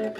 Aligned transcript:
tes 0.00 0.16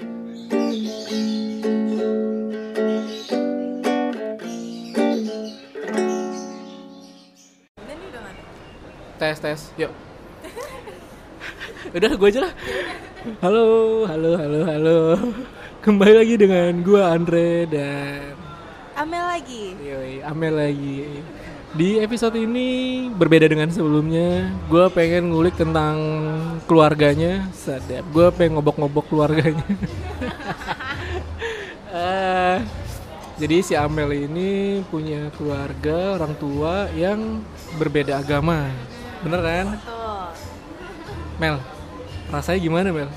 tes 9.41 9.61
yuk. 9.81 9.89
Udah 11.97 12.13
gue 12.13 12.29
aja 12.29 12.45
lah. 12.45 12.53
Halo 13.41 13.65
halo 14.05 14.37
halo 14.37 14.59
halo. 14.69 14.97
Kembali 15.81 16.13
lagi 16.13 16.37
dengan 16.37 16.85
gue 16.85 17.01
Andre 17.01 17.65
dan 17.65 18.37
Amel 18.93 19.25
lagi. 19.33 19.73
Yoi, 19.81 20.21
Amel 20.21 20.61
lagi 20.61 21.25
di 21.71 22.03
episode 22.03 22.35
ini 22.35 23.07
berbeda 23.15 23.47
dengan 23.47 23.71
sebelumnya 23.71 24.51
gue 24.67 24.85
pengen 24.91 25.31
ngulik 25.31 25.55
tentang 25.55 25.95
keluarganya 26.67 27.47
sadap 27.55 28.03
gue 28.11 28.27
pengen 28.35 28.59
ngobok-ngobok 28.59 29.05
keluarganya 29.07 29.63
Eh, 31.91 32.57
jadi 33.35 33.59
si 33.59 33.75
Amel 33.75 34.15
ini 34.15 34.79
punya 34.87 35.27
keluarga 35.35 36.15
orang 36.15 36.31
tua 36.39 36.87
yang 36.95 37.43
berbeda 37.75 38.23
agama 38.23 38.71
bener 39.19 39.43
kan. 39.43 39.67
Mel 41.35 41.59
rasanya 42.31 42.59
gimana 42.63 42.87
Mel 42.95 43.11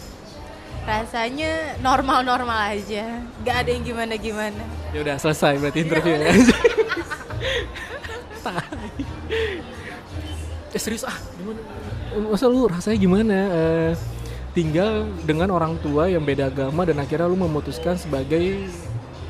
Rasanya 0.84 1.78
normal-normal 1.80 2.74
aja. 2.74 3.22
Gak 3.46 3.56
ada 3.62 3.70
yang 3.70 3.86
gimana-gimana. 3.86 4.58
ya 4.90 5.06
udah 5.06 5.16
selesai 5.22 5.54
berarti 5.62 5.78
interviewnya 5.86 6.34
Tai. 6.34 6.42
eh 10.74 10.80
serius 10.82 11.06
ah 11.06 11.14
gimana 11.38 11.60
masa 12.30 12.44
lu 12.50 12.66
rasanya 12.66 12.98
gimana 12.98 13.38
Eh, 13.54 13.92
tinggal 14.54 15.10
dengan 15.26 15.50
orang 15.50 15.74
tua 15.82 16.06
yang 16.06 16.22
beda 16.22 16.46
agama 16.46 16.86
dan 16.86 17.02
akhirnya 17.02 17.26
lu 17.26 17.34
memutuskan 17.34 17.98
sebagai 17.98 18.70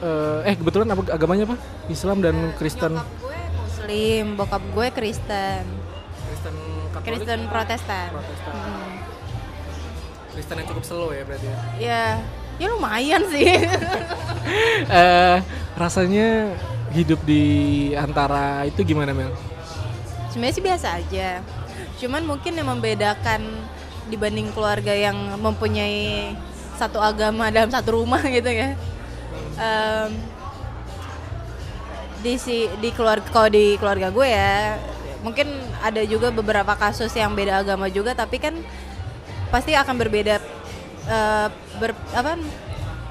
eh, 0.04 0.40
eh 0.44 0.54
kebetulan 0.56 0.92
apa 0.92 1.02
agamanya 1.16 1.48
apa 1.48 1.56
Islam 1.88 2.20
dan 2.20 2.36
Kristen 2.60 2.92
Nyokap 2.92 3.08
gue 3.24 3.38
Muslim, 3.56 4.24
bokap 4.36 4.62
gue 4.64 4.86
Kristen. 4.92 5.64
Kristen 6.28 6.56
Katolik 6.92 7.24
Kristen 7.24 7.40
Protestan. 7.48 8.08
Protestan. 8.12 8.52
Hmm. 8.52 8.92
Kristen 10.36 10.56
yang 10.60 10.68
cukup 10.68 10.84
slow 10.84 11.08
ya 11.12 11.22
berarti 11.24 11.46
ya 11.48 11.56
Ya, 11.80 12.02
ya 12.60 12.66
lumayan 12.68 13.22
sih. 13.32 13.48
eh 15.00 15.36
rasanya 15.76 16.52
hidup 16.94 17.20
di 17.26 17.42
antara 17.98 18.62
itu 18.64 18.86
gimana 18.86 19.10
Mel 19.10 19.34
Sebenarnya 20.30 20.54
sih 20.58 20.64
biasa 20.66 20.86
aja. 20.98 21.28
Cuman 22.02 22.26
mungkin 22.26 22.58
yang 22.58 22.66
membedakan 22.66 23.46
dibanding 24.10 24.50
keluarga 24.50 24.90
yang 24.90 25.14
mempunyai 25.38 26.34
satu 26.74 26.98
agama 26.98 27.54
dalam 27.54 27.70
satu 27.70 28.02
rumah 28.02 28.18
gitu 28.34 28.50
ya. 28.50 28.74
Em, 29.54 30.10
di 32.24 32.34
si 32.40 32.66
di 32.82 32.90
keluarga 32.90 33.28
kalau 33.30 33.46
di 33.52 33.78
keluarga 33.78 34.08
gue 34.08 34.26
ya 34.26 34.80
mungkin 35.20 35.46
ada 35.84 36.00
juga 36.08 36.32
beberapa 36.32 36.72
kasus 36.72 37.12
yang 37.12 37.36
beda 37.36 37.60
agama 37.60 37.92
juga 37.92 38.16
tapi 38.16 38.40
kan 38.40 38.56
pasti 39.52 39.76
akan 39.76 39.94
berbeda 40.00 40.40
eh, 41.04 41.46
ber, 41.78 41.92
apa 42.16 42.40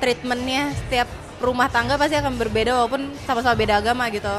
treatmentnya 0.02 0.74
setiap 0.76 1.08
rumah 1.44 1.68
tangga 1.68 2.00
pasti 2.00 2.16
akan 2.16 2.40
berbeda 2.40 2.72
walaupun 2.72 3.12
sama-sama 3.28 3.60
beda 3.60 3.84
agama 3.84 4.08
gitu. 4.08 4.32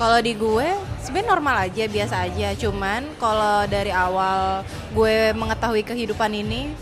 Kalau 0.00 0.18
di 0.24 0.32
gue 0.32 0.68
sebenarnya 1.04 1.28
normal 1.28 1.56
aja 1.68 1.84
biasa 1.84 2.24
aja. 2.24 2.48
Cuman 2.56 3.04
kalau 3.20 3.68
dari 3.68 3.92
awal 3.92 4.64
gue 4.96 5.36
mengetahui 5.36 5.84
kehidupan 5.84 6.32
ini 6.32 6.72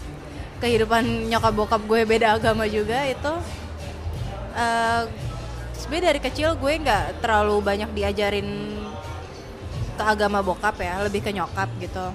kehidupan 0.62 1.26
nyokap 1.26 1.54
bokap 1.54 1.82
gue 1.82 2.06
beda 2.06 2.38
agama 2.38 2.66
juga 2.70 3.02
itu 3.06 3.32
eh 4.58 5.02
sebenarnya 5.74 6.06
dari 6.14 6.20
kecil 6.22 6.54
gue 6.58 6.72
nggak 6.82 7.22
terlalu 7.22 7.62
banyak 7.62 7.90
diajarin 7.94 8.46
ke 9.98 10.02
agama 10.02 10.42
bokap 10.46 10.78
ya 10.78 11.02
lebih 11.02 11.26
ke 11.26 11.34
nyokap 11.34 11.66
gitu. 11.82 12.06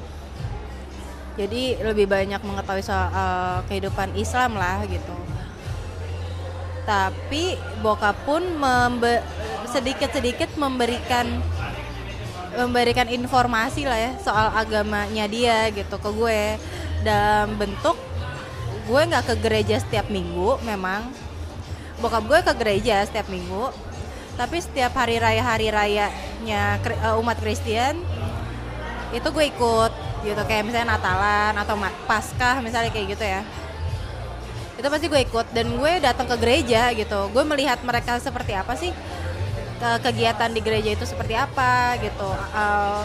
Jadi 1.35 1.83
lebih 1.83 2.07
banyak 2.07 2.39
mengetahui 2.39 2.83
soal 2.85 3.11
eh, 3.11 3.59
kehidupan 3.67 4.15
Islam 4.15 4.55
lah 4.55 4.87
gitu 4.87 5.32
tapi 6.83 7.55
bokap 7.79 8.15
pun 8.27 8.43
membe- 8.43 9.23
sedikit-sedikit 9.71 10.53
memberikan 10.59 11.25
memberikan 12.53 13.09
informasi 13.09 13.89
lah 13.89 13.97
ya 13.97 14.11
soal 14.21 14.53
agamanya 14.53 15.25
dia 15.25 15.71
gitu 15.73 15.97
ke 15.97 16.09
gue. 16.13 16.43
Dalam 17.01 17.57
bentuk 17.57 17.97
gue 18.85 19.01
nggak 19.01 19.25
ke 19.33 19.35
gereja 19.41 19.79
setiap 19.81 20.11
minggu 20.11 20.61
memang. 20.67 21.07
Bokap 22.03 22.23
gue 22.27 22.39
ke 22.43 22.53
gereja 22.59 23.01
setiap 23.07 23.31
minggu. 23.31 23.71
Tapi 24.37 24.59
setiap 24.61 24.93
hari 24.97 25.21
raya 25.21 25.41
hari 25.41 25.69
rayanya 25.71 26.77
eh, 26.83 27.21
umat 27.21 27.37
Kristen 27.39 28.01
itu 29.13 29.27
gue 29.29 29.45
ikut 29.49 29.91
gitu. 30.27 30.41
Kayak 30.45 30.63
misalnya 30.67 30.99
Natalan 30.99 31.53
atau 31.57 31.75
Paskah 32.05 32.61
misalnya 32.61 32.91
kayak 32.91 33.17
gitu 33.17 33.25
ya 33.25 33.41
itu 34.73 34.87
pasti 34.89 35.05
gue 35.05 35.21
ikut 35.21 35.47
dan 35.53 35.67
gue 35.77 35.91
datang 36.01 36.25
ke 36.25 36.35
gereja 36.41 36.89
gitu. 36.97 37.29
Gue 37.29 37.43
melihat 37.45 37.77
mereka 37.85 38.17
seperti 38.17 38.57
apa 38.57 38.73
sih? 38.73 38.89
Ke- 39.77 39.99
kegiatan 40.01 40.49
di 40.49 40.61
gereja 40.65 40.89
itu 40.97 41.05
seperti 41.05 41.37
apa 41.37 41.97
gitu. 42.01 42.29
Eh, 42.33 43.03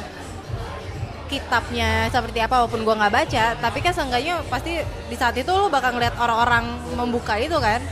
kitabnya 1.28 2.08
seperti 2.08 2.40
apa 2.40 2.64
walaupun 2.64 2.88
gue 2.88 2.94
nggak 2.96 3.12
baca 3.12 3.46
tapi 3.60 3.84
kan 3.84 3.92
seenggaknya 3.92 4.40
pasti 4.48 4.80
di 4.80 5.16
saat 5.20 5.36
itu 5.36 5.52
lo 5.52 5.68
bakal 5.68 5.92
ngeliat 5.92 6.16
orang-orang 6.16 6.64
membuka 6.96 7.36
itu 7.36 7.56
kan. 7.60 7.84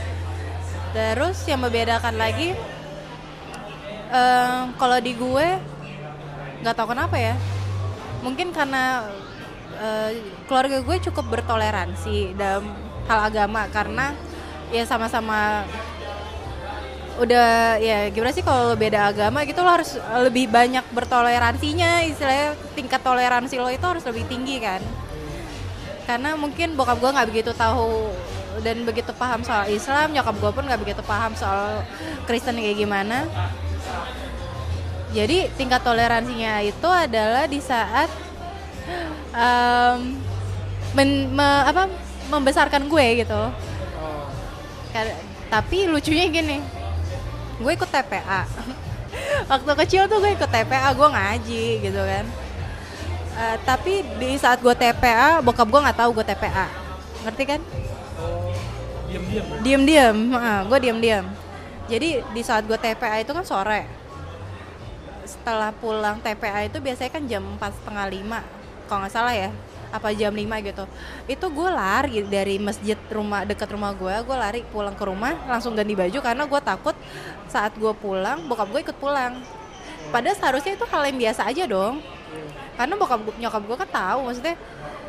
Terus 0.97 1.45
yang 1.45 1.61
membedakan 1.61 2.17
lagi 2.17 2.57
eh, 4.09 4.61
kalau 4.73 4.97
di 4.97 5.13
gue 5.13 5.47
nggak 6.65 6.73
tahu 6.73 6.97
kenapa 6.97 7.13
ya. 7.21 7.37
Mungkin 8.25 8.49
karena 8.49 9.05
eh, 9.77 10.17
keluarga 10.49 10.81
gue 10.81 10.97
cukup 11.05 11.29
bertoleransi 11.29 12.33
dalam 12.33 12.65
hal 13.07 13.19
agama 13.31 13.65
karena 13.71 14.11
ya 14.69 14.83
sama-sama 14.83 15.63
udah 17.17 17.81
ya 17.81 18.13
gimana 18.13 18.29
sih 18.29 18.45
kalau 18.45 18.77
beda 18.77 19.09
agama 19.09 19.41
gitu 19.41 19.65
lo 19.65 19.73
harus 19.73 19.97
lebih 20.21 20.45
banyak 20.53 20.85
bertoleransinya 20.93 22.05
istilahnya 22.05 22.53
tingkat 22.77 23.01
toleransi 23.01 23.57
lo 23.57 23.73
itu 23.73 23.81
harus 23.81 24.05
lebih 24.05 24.29
tinggi 24.29 24.61
kan. 24.61 24.83
Karena 26.05 26.37
mungkin 26.37 26.77
bokap 26.77 27.01
gue 27.01 27.09
nggak 27.09 27.29
begitu 27.33 27.51
tahu 27.57 28.13
dan 28.61 28.85
begitu 28.85 29.11
paham 29.17 29.41
soal 29.41 29.65
Islam 29.69 30.13
nyokap 30.13 30.35
gue 30.37 30.51
pun 30.53 30.63
nggak 30.69 30.81
begitu 30.81 31.01
paham 31.03 31.33
soal 31.33 31.81
Kristen 32.29 32.61
kayak 32.61 32.77
gimana. 32.85 33.25
Jadi 35.15 35.49
tingkat 35.57 35.81
toleransinya 35.81 36.61
itu 36.61 36.89
adalah 36.91 37.49
di 37.49 37.57
saat 37.57 38.13
em, 39.33 40.21
men- 40.93 41.33
me- 41.33 41.65
apa 41.65 41.89
membesarkan 42.27 42.87
gue 42.87 43.07
gitu. 43.23 43.41
Kar- 44.91 45.19
tapi 45.47 45.87
lucunya 45.87 46.27
gini 46.27 46.59
gue 47.57 47.71
ikut 47.73 47.89
TPA 47.89 48.43
waktu 49.51 49.71
kecil 49.85 50.05
tuh 50.11 50.19
gue 50.19 50.35
ikut 50.35 50.51
TPA 50.51 50.91
gue 50.93 51.07
ngaji 51.07 51.65
gitu 51.81 52.01
kan. 52.03 52.25
Eh, 53.37 53.57
tapi 53.63 54.01
di 54.17 54.35
saat 54.35 54.59
gue 54.59 54.75
TPA 54.75 55.39
bokap 55.41 55.67
gue 55.69 55.81
nggak 55.87 55.97
tahu 55.97 56.09
gue 56.21 56.25
TPA 56.27 56.67
ngerti 57.25 57.43
kan? 57.47 57.61
Diam-diam 59.07 59.47
diem-diem 59.63 60.17
gue 60.67 60.79
diem-diem 60.83 61.25
jadi 61.87 62.19
di 62.35 62.41
saat 62.43 62.67
gue 62.67 62.75
TPA 62.75 63.23
itu 63.23 63.31
kan 63.31 63.47
sore. 63.47 63.87
Setelah 65.23 65.71
pulang 65.71 66.19
TPA 66.19 66.67
itu 66.67 66.77
biasanya 66.83 67.11
kan 67.11 67.23
jam 67.23 67.43
empat 67.43 67.71
setengah 67.79 68.05
lima 68.11 68.39
kalau 68.87 69.03
nggak 69.03 69.13
salah 69.15 69.35
ya 69.35 69.51
apa 69.91 70.11
jam 70.11 70.33
5 70.33 70.67
gitu. 70.67 70.83
Itu 71.27 71.45
gue 71.51 71.69
lari 71.71 72.23
dari 72.27 72.55
masjid 72.59 72.99
rumah 73.11 73.47
dekat 73.47 73.69
rumah 73.71 73.95
gue 73.95 74.15
gue 74.23 74.37
lari 74.37 74.61
pulang 74.67 74.95
ke 74.95 75.03
rumah 75.07 75.35
langsung 75.47 75.73
ganti 75.75 75.95
baju 75.95 76.19
karena 76.19 76.43
gue 76.43 76.61
takut 76.61 76.95
saat 77.47 77.71
gue 77.75 77.93
pulang 77.97 78.45
bokap 78.47 78.67
gue 78.71 78.81
ikut 78.83 78.97
pulang. 78.99 79.39
Padahal 80.11 80.35
seharusnya 80.35 80.75
itu 80.75 80.85
hal 80.87 81.03
yang 81.07 81.17
biasa 81.19 81.41
aja 81.47 81.63
dong. 81.67 82.03
Karena 82.75 82.93
bokap 82.99 83.19
nyokap 83.39 83.63
gue 83.63 83.77
kan 83.87 83.89
tahu 83.89 84.19
maksudnya 84.29 84.55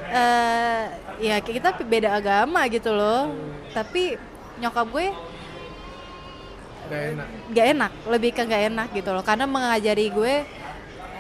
eh 0.09 0.85
ya 1.21 1.37
kita 1.43 1.75
beda 1.83 2.15
agama 2.17 2.65
gitu 2.71 2.95
loh. 2.95 3.35
Tapi 3.75 4.17
nyokap 4.59 4.87
gue 4.91 5.07
gak 6.89 7.03
enak. 7.15 7.27
gak 7.53 7.67
enak 7.77 7.93
lebih 8.09 8.31
ke 8.33 8.43
gak 8.47 8.63
enak 8.73 8.89
gitu 8.95 9.11
loh. 9.13 9.23
Karena 9.27 9.45
mengajari 9.45 10.07
gue 10.09 10.35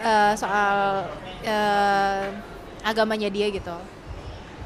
eh, 0.02 0.32
soal 0.38 1.04
eh, 1.44 2.24
agamanya 2.84 3.28
dia 3.28 3.48
gitu. 3.50 3.76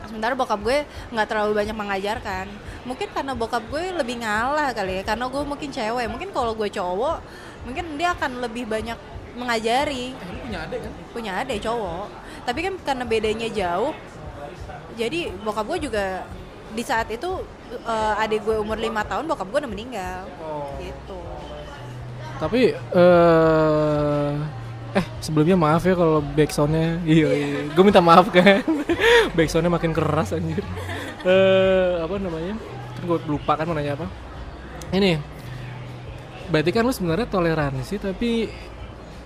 Sementara 0.06 0.37
bokap 0.37 0.61
gue 0.61 0.85
nggak 1.14 1.26
terlalu 1.31 1.53
banyak 1.56 1.76
mengajarkan. 1.76 2.47
Mungkin 2.85 3.09
karena 3.14 3.32
bokap 3.32 3.64
gue 3.70 3.94
lebih 3.97 4.20
ngalah 4.20 4.75
kali 4.75 5.00
ya 5.00 5.03
karena 5.06 5.25
gue 5.31 5.43
mungkin 5.47 5.70
cewek. 5.70 6.06
Mungkin 6.11 6.29
kalau 6.35 6.53
gue 6.53 6.69
cowok 6.69 7.19
mungkin 7.62 7.94
dia 7.94 8.12
akan 8.12 8.43
lebih 8.43 8.67
banyak 8.67 8.99
mengajari. 9.38 10.12
Eh, 10.12 10.38
punya 10.44 10.59
adik 10.67 10.79
kan? 10.85 10.93
Punya 11.14 11.32
adik 11.41 11.59
cowok. 11.64 12.06
Tapi 12.43 12.59
kan 12.61 12.75
karena 12.82 13.05
bedanya 13.06 13.49
jauh 13.49 13.94
jadi 14.93 15.32
bokap 15.41 15.64
gue 15.73 15.88
juga 15.88 16.29
di 16.73 16.82
saat 16.85 17.09
itu 17.09 17.41
eh, 17.73 18.23
adik 18.23 18.44
gue 18.44 18.56
umur 18.61 18.76
lima 18.76 19.05
tahun 19.05 19.25
bokap 19.29 19.49
gue 19.49 19.59
udah 19.64 19.73
meninggal. 19.73 20.29
Gitu. 20.81 21.20
Tapi 22.37 22.75
eh 22.75 24.31
eh 24.93 25.06
sebelumnya 25.25 25.56
maaf 25.56 25.83
ya 25.89 25.97
kalau 25.97 26.21
backsoundnya. 26.21 27.00
Iya, 27.05 27.29
iya. 27.33 27.61
gue 27.73 27.85
minta 27.85 28.05
maaf 28.05 28.29
kan. 28.29 28.61
Backsoundnya 29.37 29.73
makin 29.73 29.97
keras 29.97 30.37
anjir. 30.37 30.61
Eh 31.25 31.93
apa 32.00 32.15
namanya? 32.21 32.55
Kan 32.99 33.03
gue 33.09 33.19
lupa 33.25 33.56
kan 33.56 33.65
mau 33.65 33.77
nanya 33.77 33.97
apa. 33.97 34.06
Ini. 34.93 35.17
Berarti 36.53 36.71
kan 36.75 36.85
lu 36.85 36.93
sebenarnya 36.93 37.25
toleransi 37.33 37.94
tapi 37.97 38.53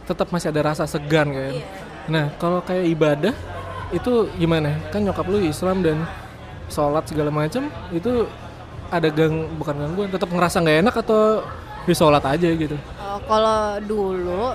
tetap 0.07 0.31
masih 0.31 0.55
ada 0.55 0.71
rasa 0.71 0.87
segan 0.87 1.35
kan? 1.35 1.55
Nah 2.07 2.25
kalau 2.39 2.63
kayak 2.63 2.87
ibadah 2.87 3.35
itu 3.91 4.31
gimana? 4.39 4.79
Kan 4.95 5.03
nyokap 5.03 5.27
lu 5.27 5.43
Islam 5.43 5.83
dan 5.83 6.07
sholat 6.71 7.07
segala 7.11 7.31
macam 7.35 7.71
itu 7.91 8.27
ada 8.91 9.11
gang 9.11 9.51
bukan 9.59 9.75
gangguan 9.75 10.11
tetap 10.11 10.31
ngerasa 10.31 10.63
nggak 10.63 10.79
enak 10.87 10.95
atau 11.03 11.43
di 11.87 11.95
sholat 11.95 12.23
aja 12.23 12.51
gitu? 12.55 12.79
Oh, 12.99 13.19
kalau 13.27 13.79
dulu 13.83 14.55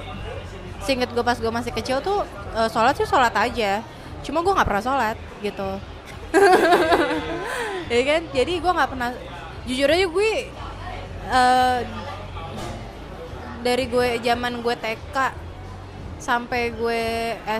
seinget 0.83 1.09
gue 1.13 1.23
pas 1.23 1.37
gue 1.37 1.51
masih 1.51 1.71
kecil 1.73 2.01
tuh 2.01 2.25
eh, 2.57 2.69
sholat 2.69 2.97
sih 2.97 3.07
sholat 3.07 3.33
aja. 3.33 3.81
Cuma 4.21 4.41
gue 4.45 4.53
nggak 4.53 4.67
pernah 4.67 4.83
sholat 4.83 5.17
gitu. 5.41 5.69
Ya 7.91 8.01
kan? 8.07 8.21
Jadi 8.31 8.63
gue 8.63 8.71
nggak 8.71 8.91
pernah 8.95 9.11
jujur 9.67 9.89
aja 9.91 10.07
gue 10.07 10.31
eh, 11.27 11.79
dari 13.61 13.85
gue 13.85 14.07
zaman 14.25 14.63
gue 14.63 14.75
TK 14.79 15.15
sampai 16.21 16.73
gue 16.73 17.01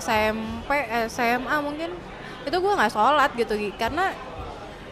SMP 0.01 0.69
SMA 1.09 1.56
mungkin 1.62 1.94
itu 2.45 2.57
gue 2.57 2.73
nggak 2.73 2.94
sholat 2.94 3.29
gitu 3.38 3.53
Gi. 3.57 3.73
karena 3.77 4.13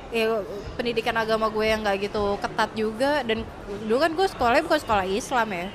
ya 0.09 0.41
pendidikan 0.73 1.13
agama 1.17 1.53
gue 1.53 1.65
yang 1.65 1.85
nggak 1.85 2.09
gitu 2.09 2.37
ketat 2.41 2.73
juga 2.73 3.21
dan 3.21 3.45
dulu 3.85 3.97
kan 4.01 4.11
gue 4.17 4.25
sekolahnya 4.25 4.65
bukan 4.65 4.81
sekolah 4.81 5.05
Islam 5.05 5.49
ya 5.53 5.67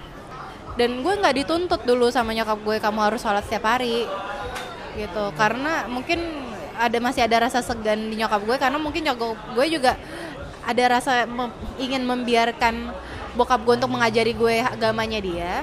dan 0.74 0.90
gue 1.02 1.14
nggak 1.14 1.34
dituntut 1.44 1.82
dulu 1.86 2.10
sama 2.10 2.34
nyokap 2.34 2.58
gue 2.62 2.76
kamu 2.82 3.00
harus 3.00 3.20
sholat 3.22 3.46
setiap 3.46 3.66
hari 3.70 4.06
gitu. 4.98 5.24
Karena 5.38 5.86
mungkin 5.86 6.18
ada 6.74 6.98
masih 6.98 7.22
ada 7.26 7.46
rasa 7.46 7.62
segan 7.62 8.10
di 8.10 8.18
nyokap 8.18 8.42
gue 8.42 8.56
karena 8.58 8.78
mungkin 8.82 9.06
nyokap 9.06 9.38
gue 9.54 9.66
juga 9.70 9.94
ada 10.66 10.84
rasa 10.98 11.28
mem- 11.28 11.54
ingin 11.78 12.02
membiarkan 12.02 12.90
bokap 13.38 13.62
gue 13.62 13.74
untuk 13.78 13.90
mengajari 13.90 14.34
gue 14.34 14.62
agamanya 14.62 15.20
dia. 15.22 15.54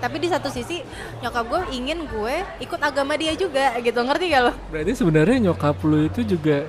Tapi 0.00 0.20
di 0.20 0.28
satu 0.28 0.48
sisi 0.52 0.84
nyokap 1.20 1.44
gue 1.48 1.60
ingin 1.76 2.04
gue 2.08 2.34
ikut 2.64 2.80
agama 2.80 3.16
dia 3.16 3.32
juga 3.36 3.76
gitu. 3.80 3.96
Ngerti 4.00 4.24
gak 4.32 4.42
lo? 4.48 4.52
Berarti 4.72 4.92
sebenarnya 4.96 5.52
nyokap 5.52 5.76
lu 5.84 6.08
itu 6.08 6.20
juga 6.24 6.68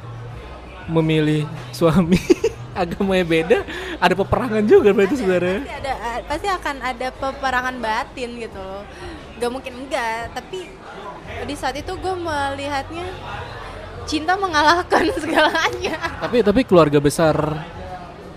memilih 0.86 1.48
suami 1.74 2.19
agamanya 2.75 3.25
beda, 3.25 3.60
ada 4.00 4.14
peperangan 4.16 4.64
juga 4.66 4.90
berarti 4.92 5.16
sebenarnya. 5.18 5.60
pasti 5.64 5.76
ada 5.80 5.94
pasti 6.26 6.48
akan 6.50 6.76
ada 6.82 7.08
peperangan 7.14 7.76
batin 7.80 8.30
gitu 8.40 8.60
loh 8.60 8.84
gak 9.36 9.52
mungkin 9.52 9.74
enggak 9.84 10.32
tapi 10.32 10.70
di 11.44 11.56
saat 11.58 11.76
itu 11.76 11.92
gue 11.96 12.16
melihatnya 12.16 13.06
cinta 14.08 14.38
mengalahkan 14.38 15.12
segalanya 15.24 15.96
Tapi 16.22 16.38
tapi 16.46 16.62
keluarga 16.64 17.02
besar 17.02 17.36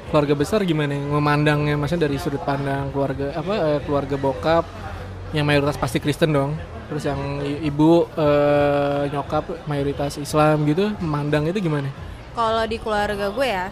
keluarga 0.08 0.34
besar 0.34 0.64
gimana 0.64 0.96
memandangnya 0.96 1.76
maksudnya 1.76 2.08
dari 2.08 2.16
sudut 2.16 2.40
pandang 2.42 2.88
keluarga 2.90 3.36
apa 3.36 3.54
eh, 3.76 3.80
keluarga 3.84 4.16
bokap 4.16 4.64
yang 5.36 5.44
mayoritas 5.44 5.76
pasti 5.76 6.00
Kristen 6.00 6.32
dong. 6.32 6.56
Terus 6.88 7.04
yang 7.04 7.20
ibu 7.44 8.08
eh, 8.16 9.12
nyokap 9.12 9.68
mayoritas 9.68 10.16
Islam 10.16 10.64
gitu, 10.64 10.88
memandang 11.04 11.44
itu 11.44 11.60
gimana? 11.60 11.92
kalau 12.38 12.62
di 12.70 12.78
keluarga 12.78 13.34
gue 13.34 13.48
ya 13.50 13.66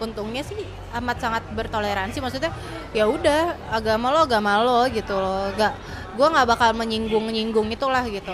untungnya 0.00 0.40
sih 0.44 0.56
amat 0.96 1.16
sangat 1.20 1.42
bertoleransi. 1.52 2.18
Maksudnya 2.22 2.52
ya 2.96 3.08
udah 3.08 3.56
agama 3.72 4.12
lo 4.12 4.24
agama 4.24 4.60
lo 4.62 4.86
gitu 4.88 5.12
loh. 5.16 5.50
Gak 5.56 5.74
gue 6.12 6.26
nggak 6.28 6.48
bakal 6.48 6.70
menyinggung 6.76 7.26
nyinggung 7.28 7.68
itulah 7.72 8.04
gitu. 8.08 8.32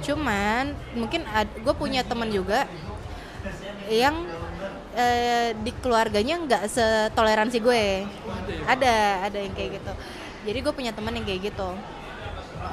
Cuman 0.00 0.72
mungkin 0.96 1.26
gue 1.36 1.74
punya 1.74 2.00
temen 2.06 2.30
juga 2.30 2.64
yang 3.90 4.14
eh, 4.94 5.54
di 5.58 5.72
keluarganya 5.82 6.38
nggak 6.40 6.62
setoleransi 6.70 7.58
gue. 7.60 7.84
Ada 8.66 9.26
ada 9.28 9.38
yang 9.38 9.54
kayak 9.54 9.82
gitu. 9.82 9.92
Jadi 10.46 10.58
gue 10.62 10.72
punya 10.72 10.92
temen 10.94 11.12
yang 11.14 11.26
kayak 11.26 11.52
gitu. 11.52 11.70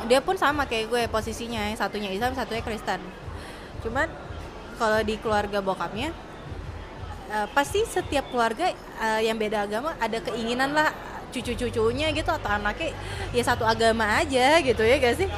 Dia 0.07 0.19
pun 0.21 0.37
sama 0.37 0.63
kayak 0.69 0.85
gue 0.87 1.01
posisinya. 1.09 1.67
Satunya 1.75 2.13
Islam 2.13 2.37
satunya 2.37 2.61
Kristen. 2.63 3.01
Cuman 3.81 4.07
kalau 4.77 5.01
di 5.01 5.17
keluarga 5.17 5.57
bokapnya 5.59 6.13
eh, 7.31 7.47
pasti 7.51 7.83
setiap 7.83 8.31
keluarga 8.31 8.71
eh, 8.75 9.21
yang 9.27 9.38
beda 9.38 9.68
agama 9.68 9.94
ada 10.00 10.19
keinginan 10.24 10.74
lah 10.74 10.89
cucu-cucunya 11.31 12.15
gitu 12.15 12.31
atau 12.31 12.50
anaknya 12.56 12.95
ya 13.35 13.44
satu 13.44 13.68
agama 13.68 14.07
aja 14.19 14.63
gitu 14.63 14.81
ya 14.83 14.95
gak 15.00 15.15
sih? 15.19 15.29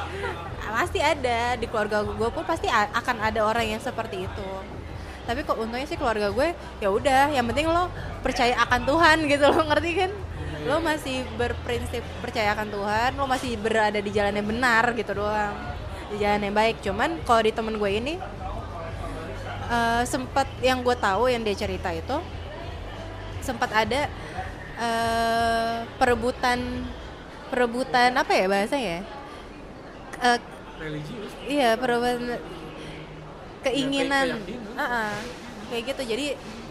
Pasti 0.70 1.02
ada 1.02 1.58
di 1.58 1.66
keluarga 1.66 2.06
gue 2.06 2.28
pun 2.30 2.46
pasti 2.46 2.70
akan 2.70 3.16
ada 3.18 3.42
orang 3.42 3.74
yang 3.74 3.82
seperti 3.82 4.24
itu. 4.24 4.50
Tapi 5.26 5.42
kok 5.42 5.58
untungnya 5.58 5.86
sih 5.86 5.98
keluarga 5.98 6.30
gue 6.30 6.54
ya 6.78 6.88
udah 6.88 7.34
yang 7.34 7.44
penting 7.50 7.66
lo 7.66 7.90
percaya 8.22 8.54
akan 8.64 8.86
Tuhan 8.86 9.16
gitu 9.32 9.44
lo 9.50 9.62
ngerti 9.66 9.90
kan? 9.98 10.10
Lo 10.68 10.76
masih 10.78 11.26
berprinsip 11.34 12.04
percaya 12.22 12.54
akan 12.54 12.68
Tuhan 12.70 13.10
lo 13.18 13.26
masih 13.26 13.58
berada 13.58 13.98
di 13.98 14.10
jalan 14.14 14.38
yang 14.38 14.46
benar 14.46 14.94
gitu 14.94 15.18
doang 15.18 15.54
di 16.14 16.22
jalan 16.22 16.40
yang 16.46 16.54
baik. 16.54 16.76
Cuman 16.86 17.18
kalau 17.26 17.42
di 17.42 17.50
temen 17.50 17.74
gue 17.76 17.90
ini 17.90 18.14
eh, 19.70 20.02
sempat 20.04 20.46
yang 20.60 20.82
gue 20.82 20.96
tahu 20.98 21.30
yang 21.30 21.40
dia 21.40 21.54
cerita 21.54 21.88
itu 21.94 22.16
sempat 23.40 23.70
ada 23.72 24.10
eh, 24.76 25.76
perebutan 25.96 26.84
perebutan 27.48 28.14
apa 28.14 28.32
ya 28.34 28.46
bahasanya 28.46 28.90
ya 28.98 29.02
Eh, 30.20 30.36
Religius. 30.76 31.32
iya 31.48 31.80
perebutan 31.80 32.36
keinginan 33.64 34.36
keyakinan. 34.36 34.76
Ah, 34.76 34.84
ah. 35.08 35.12
kayak 35.72 35.82
gitu 35.92 36.02
jadi 36.12 36.26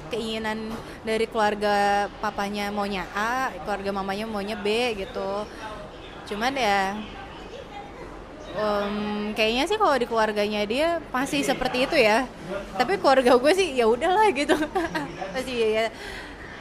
keinginan 0.10 0.70
dari 1.02 1.26
keluarga 1.26 2.06
papanya 2.18 2.70
maunya 2.70 3.06
A 3.14 3.54
keluarga 3.62 3.90
mamanya 3.90 4.26
maunya 4.26 4.58
B 4.58 4.66
gitu 4.98 5.46
cuman 6.30 6.54
ya 6.54 6.98
em, 8.58 8.96
kayaknya 9.38 9.64
sih 9.70 9.78
kalau 9.78 9.96
di 9.98 10.06
keluarganya 10.10 10.62
dia 10.66 11.04
masih 11.14 11.44
seperti 11.46 11.86
itu 11.86 11.96
ya. 12.00 12.26
Tapi 12.78 12.98
keluarga 12.98 13.36
gue 13.36 13.52
sih 13.54 13.76
ya 13.76 13.86
udahlah 13.86 14.30
gitu. 14.34 14.56
Masih 15.36 15.56
ya 15.60 15.86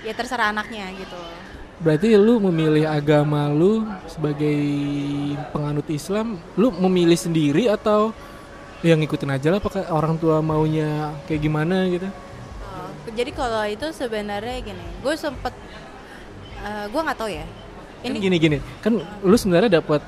ya 0.05 0.13
terserah 0.15 0.51
anaknya 0.53 0.91
gitu. 0.95 1.19
Berarti 1.79 2.19
lu 2.19 2.43
memilih 2.43 2.91
agama 2.91 3.47
lu 3.55 3.87
sebagai 4.11 4.59
penganut 5.55 5.87
Islam, 5.87 6.43
lu 6.59 6.75
memilih 6.75 7.15
sendiri 7.15 7.71
atau 7.71 8.11
yang 8.83 8.99
ngikutin 8.99 9.31
aja 9.31 9.49
lah 9.55 9.63
pakai 9.63 9.87
orang 9.91 10.19
tua 10.19 10.43
maunya 10.43 11.15
kayak 11.31 11.43
gimana 11.43 11.87
gitu? 11.87 12.07
Oh, 12.63 12.91
jadi 13.15 13.31
kalau 13.31 13.63
itu 13.67 13.87
sebenarnya 13.95 14.59
gini 14.63 14.85
gue 15.03 15.15
sempet 15.15 15.55
eh, 16.63 16.87
gue 16.91 17.01
nggak 17.03 17.19
tahu 17.19 17.31
ya. 17.31 17.47
Kan 17.99 18.15
ini 18.15 18.19
gini 18.23 18.37
gini, 18.39 18.59
kan 18.79 18.95
lu 19.03 19.37
sebenarnya 19.39 19.83
dapat 19.83 19.99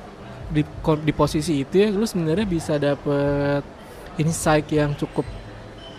di 0.51 0.63
di 1.07 1.13
posisi 1.15 1.63
itu 1.63 1.75
ya, 1.81 1.89
lu 1.89 2.05
sebenarnya 2.05 2.47
bisa 2.47 2.75
dapat 2.77 3.63
insight 4.19 4.67
yang 4.75 4.93
cukup 4.99 5.25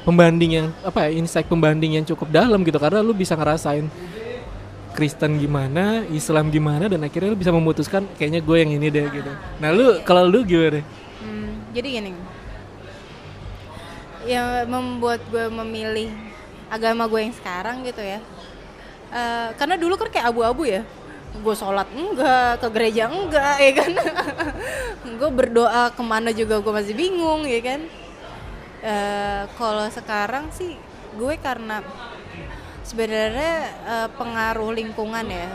pembanding 0.03 0.51
yang 0.61 0.67
apa 0.83 1.07
ya, 1.07 1.17
insight 1.17 1.47
pembanding 1.47 1.97
yang 1.97 2.05
cukup 2.05 2.27
dalam 2.29 2.61
gitu 2.61 2.77
karena 2.77 2.99
lu 2.99 3.15
bisa 3.15 3.33
ngerasain 3.33 3.87
Kristen 4.91 5.39
gimana, 5.39 6.03
Islam 6.11 6.51
gimana 6.51 6.91
dan 6.91 6.99
akhirnya 7.07 7.31
lu 7.31 7.39
bisa 7.39 7.55
memutuskan 7.55 8.03
kayaknya 8.19 8.43
gue 8.43 8.57
yang 8.59 8.71
ini 8.75 8.87
deh 8.91 9.07
gitu. 9.07 9.31
Nah, 9.63 9.71
lu 9.71 10.03
kalau 10.03 10.27
lu 10.27 10.43
gimana? 10.43 10.83
Hmm, 11.23 11.71
jadi 11.71 11.87
gini, 12.03 12.11
yang 14.27 14.67
membuat 14.67 15.23
gue 15.31 15.47
memilih 15.47 16.11
agama 16.67 17.07
gue 17.07 17.23
yang 17.23 17.35
sekarang 17.35 17.87
gitu 17.87 18.03
ya, 18.03 18.19
Eh, 19.11 19.49
karena 19.59 19.75
dulu 19.75 19.99
kan 19.99 20.07
kayak 20.07 20.31
abu-abu 20.31 20.63
ya, 20.63 20.87
gue 21.31 21.55
sholat 21.55 21.87
enggak, 21.95 22.59
ke 22.59 22.67
gereja 22.75 23.07
enggak, 23.07 23.55
ya 23.55 23.71
kan, 23.71 23.91
gue 25.19 25.29
berdoa 25.31 25.87
ke 25.95 26.03
mana 26.03 26.35
juga 26.35 26.59
gue 26.59 26.73
masih 26.75 26.91
bingung, 26.91 27.47
ya 27.47 27.61
kan. 27.63 27.81
Eh, 28.83 29.41
Kalau 29.55 29.87
sekarang 29.87 30.51
sih 30.51 30.75
gue 31.15 31.33
karena 31.39 31.79
sebenarnya 32.83 33.53
eh, 33.87 34.09
pengaruh 34.19 34.75
lingkungan 34.75 35.23
ya, 35.23 35.47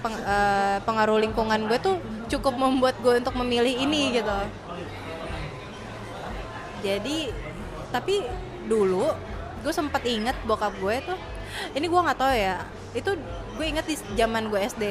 peng- 0.00 0.24
eh, 0.24 0.78
pengaruh 0.82 1.18
lingkungan 1.20 1.60
gue 1.68 1.78
tuh 1.78 1.96
cukup 2.32 2.56
membuat 2.56 2.96
gue 3.04 3.20
untuk 3.20 3.36
memilih 3.36 3.74
ini 3.76 4.16
gitu. 4.16 4.32
Jadi 6.80 7.28
tapi 7.92 8.22
dulu 8.66 9.12
gue 9.62 9.72
sempat 9.74 10.02
inget 10.06 10.36
bokap 10.46 10.74
gue 10.78 10.96
tuh 11.02 11.18
ini 11.74 11.86
gue 11.86 12.00
nggak 12.00 12.18
tahu 12.18 12.32
ya. 12.34 12.56
Itu 12.92 13.10
gue 13.56 13.64
inget 13.66 13.86
di 13.88 13.96
zaman 14.16 14.48
gue 14.52 14.60
SD 14.60 14.84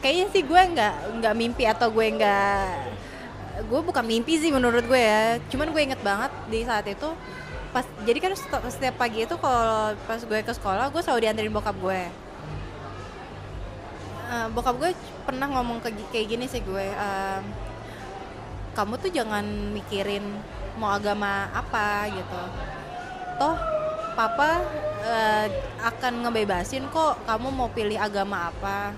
kayaknya 0.00 0.26
sih 0.32 0.40
gue 0.48 0.56
nggak 0.56 0.94
nggak 1.20 1.34
mimpi 1.36 1.68
atau 1.68 1.92
gue 1.92 2.06
nggak 2.08 2.64
gue 3.68 3.80
bukan 3.84 4.00
mimpi 4.00 4.40
sih 4.40 4.48
menurut 4.48 4.84
gue 4.84 5.00
ya. 5.00 5.36
Cuman 5.52 5.72
gue 5.72 5.82
inget 5.84 6.00
banget 6.00 6.32
di 6.48 6.64
saat 6.64 6.88
itu 6.88 7.08
pas 7.70 7.86
jadi 8.02 8.18
kan 8.18 8.32
setiap 8.66 8.98
pagi 8.98 9.22
itu 9.28 9.36
kalau 9.38 9.94
pas 10.08 10.18
gue 10.18 10.38
ke 10.42 10.52
sekolah 10.56 10.90
gue 10.90 11.02
selalu 11.06 11.22
dianterin 11.22 11.54
bokap 11.54 11.78
gue 11.78 12.02
Eh, 14.30 14.46
bokap 14.54 14.78
gue 14.78 14.94
pernah 15.26 15.50
ngomong 15.50 15.82
ke 15.82 15.90
kayak 16.14 16.26
gini 16.30 16.46
sih 16.46 16.62
gue 16.62 16.86
eh, 16.86 17.40
kamu 18.78 18.94
tuh 19.02 19.10
jangan 19.10 19.42
mikirin 19.74 20.22
mau 20.78 20.94
agama 20.94 21.50
apa 21.50 22.06
gitu. 22.14 22.40
Toh 23.42 23.58
papa 24.12 24.64
eh, 25.04 25.46
akan 25.80 26.26
ngebebasin 26.26 26.86
kok 26.90 27.22
kamu 27.24 27.48
mau 27.50 27.68
pilih 27.72 27.96
agama 27.96 28.50
apa. 28.52 28.92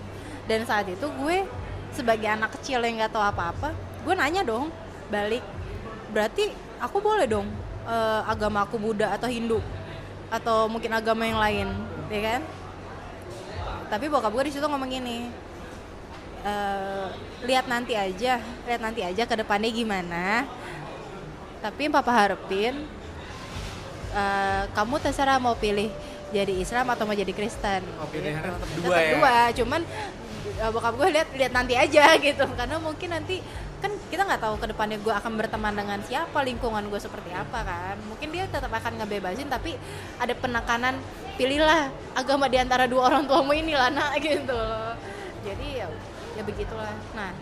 Dan 0.48 0.66
saat 0.66 0.90
itu 0.90 1.06
gue 1.06 1.46
sebagai 1.92 2.26
anak 2.26 2.56
kecil 2.58 2.80
yang 2.82 3.04
nggak 3.04 3.12
tahu 3.12 3.20
apa-apa 3.20 3.76
gue 4.02 4.14
nanya 4.16 4.42
dong 4.42 4.72
balik 5.12 5.44
berarti 6.10 6.50
aku 6.80 6.98
boleh 6.98 7.28
dong 7.28 7.46
eh, 7.86 8.20
agama 8.26 8.64
aku 8.64 8.80
Buddha 8.80 9.12
atau 9.14 9.28
Hindu? 9.28 9.60
Atau 10.32 10.64
mungkin 10.72 10.88
agama 10.96 11.28
yang 11.28 11.36
lain? 11.36 11.68
Ya 12.08 12.20
kan? 12.24 12.40
Tapi 13.92 14.08
bokap 14.08 14.32
gue 14.32 14.48
di 14.48 14.52
situ 14.56 14.64
ngomong 14.64 14.88
gini 14.88 15.28
"Eh, 16.42 17.06
lihat 17.46 17.70
nanti 17.70 17.94
aja 17.94 18.40
lihat 18.66 18.80
nanti 18.82 19.04
aja 19.04 19.22
ke 19.28 19.34
depannya 19.36 19.70
gimana. 19.70 20.48
Tapi 21.62 21.86
yang 21.86 21.94
papa 21.94 22.10
harapin 22.10 22.82
eh, 24.12 24.62
kamu 24.72 24.94
terserah 25.00 25.40
mau 25.42 25.56
pilih 25.56 25.88
jadi 26.32 26.52
Islam 26.56 26.88
atau 26.88 27.04
mau 27.04 27.12
jadi 27.16 27.32
Kristen. 27.32 27.84
Oh, 28.00 28.08
pilihannya 28.08 28.56
tetap 28.56 28.70
dua 28.80 28.96
Tetap 28.96 29.04
ya? 29.04 29.12
dua 29.16 29.36
cuman 29.52 29.80
eh, 30.62 30.70
bokap 30.72 30.94
gue 30.96 31.08
lihat 31.12 31.28
lihat 31.36 31.52
nanti 31.52 31.74
aja 31.76 32.04
gitu. 32.26 32.44
Karena 32.56 32.76
mungkin 32.80 33.08
nanti 33.12 33.40
kan 33.82 33.90
kita 34.08 34.22
nggak 34.22 34.40
tahu 34.46 34.54
ke 34.62 34.66
depannya 34.70 34.98
gue 35.02 35.10
akan 35.10 35.32
berteman 35.34 35.74
dengan 35.74 35.98
siapa 36.06 36.38
lingkungan 36.46 36.86
gue 36.88 37.00
seperti 37.02 37.30
apa 37.34 37.58
kan. 37.66 37.96
Mungkin 38.08 38.28
dia 38.30 38.44
tetap 38.48 38.70
akan 38.72 39.02
ngebebasin 39.02 39.50
tapi 39.50 39.74
ada 40.16 40.32
penekanan 40.38 40.96
pilihlah 41.36 41.90
agama 42.14 42.46
di 42.46 42.56
antara 42.62 42.86
dua 42.86 43.08
orang 43.10 43.26
tuamu 43.26 43.52
ini 43.52 43.74
lah 43.74 43.90
nak 43.90 44.16
gitu. 44.24 44.52
Loh 44.54 44.94
jadi 45.42 45.84
ya 45.84 45.86
ya 46.38 46.42
begitulah. 46.46 46.94
Nah 47.18 47.34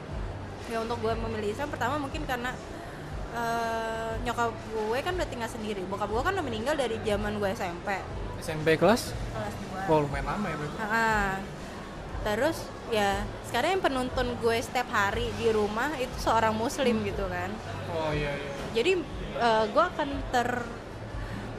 ya 0.70 0.78
untuk 0.80 0.98
gue 1.02 1.12
memilih 1.14 1.52
Islam 1.52 1.68
pertama 1.68 1.98
mungkin 2.00 2.22
karena 2.24 2.54
eh, 3.32 4.12
nyokap 4.22 4.50
gue 4.52 4.98
kan 5.00 5.12
udah 5.14 5.28
tinggal 5.28 5.50
sendiri. 5.50 5.82
Bokap 5.86 6.08
gue 6.08 6.22
kan 6.22 6.32
udah 6.34 6.44
meninggal 6.44 6.74
dari 6.74 6.96
zaman 7.02 7.38
gue 7.38 7.50
SMP 7.50 7.88
SMP 8.40 8.80
kelas? 8.80 9.12
Kelas 9.12 9.54
2 9.84 9.92
oh 9.92 9.98
lumayan 10.06 10.26
lama 10.26 10.46
ya. 10.48 10.56
Ah, 10.80 11.34
terus 12.22 12.56
ya 12.88 13.22
sekarang 13.46 13.78
yang 13.78 13.84
penuntun 13.84 14.38
gue 14.38 14.56
setiap 14.60 14.88
hari 14.88 15.28
di 15.36 15.50
rumah 15.50 15.92
itu 15.96 16.14
seorang 16.18 16.54
muslim 16.56 17.04
gitu 17.04 17.26
kan. 17.28 17.50
Oh 17.92 18.10
iya 18.10 18.32
iya. 18.32 18.52
Jadi 18.72 18.92
eh, 19.36 19.64
gue 19.68 19.84
akan 19.84 20.08
ter 20.32 20.48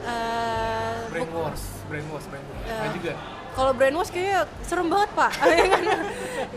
buk- 0.02 1.10
brainwash 1.12 1.64
brainwash 1.86 2.26
brainwash. 2.26 2.66
Nah 2.66 2.90
juga 2.90 3.12
kalau 3.52 3.72
brainwash 3.76 4.10
kayaknya 4.10 4.48
serem 4.64 4.88
banget 4.88 5.10
pak. 5.14 5.32
Ya 5.44 5.64
kan? 5.68 5.84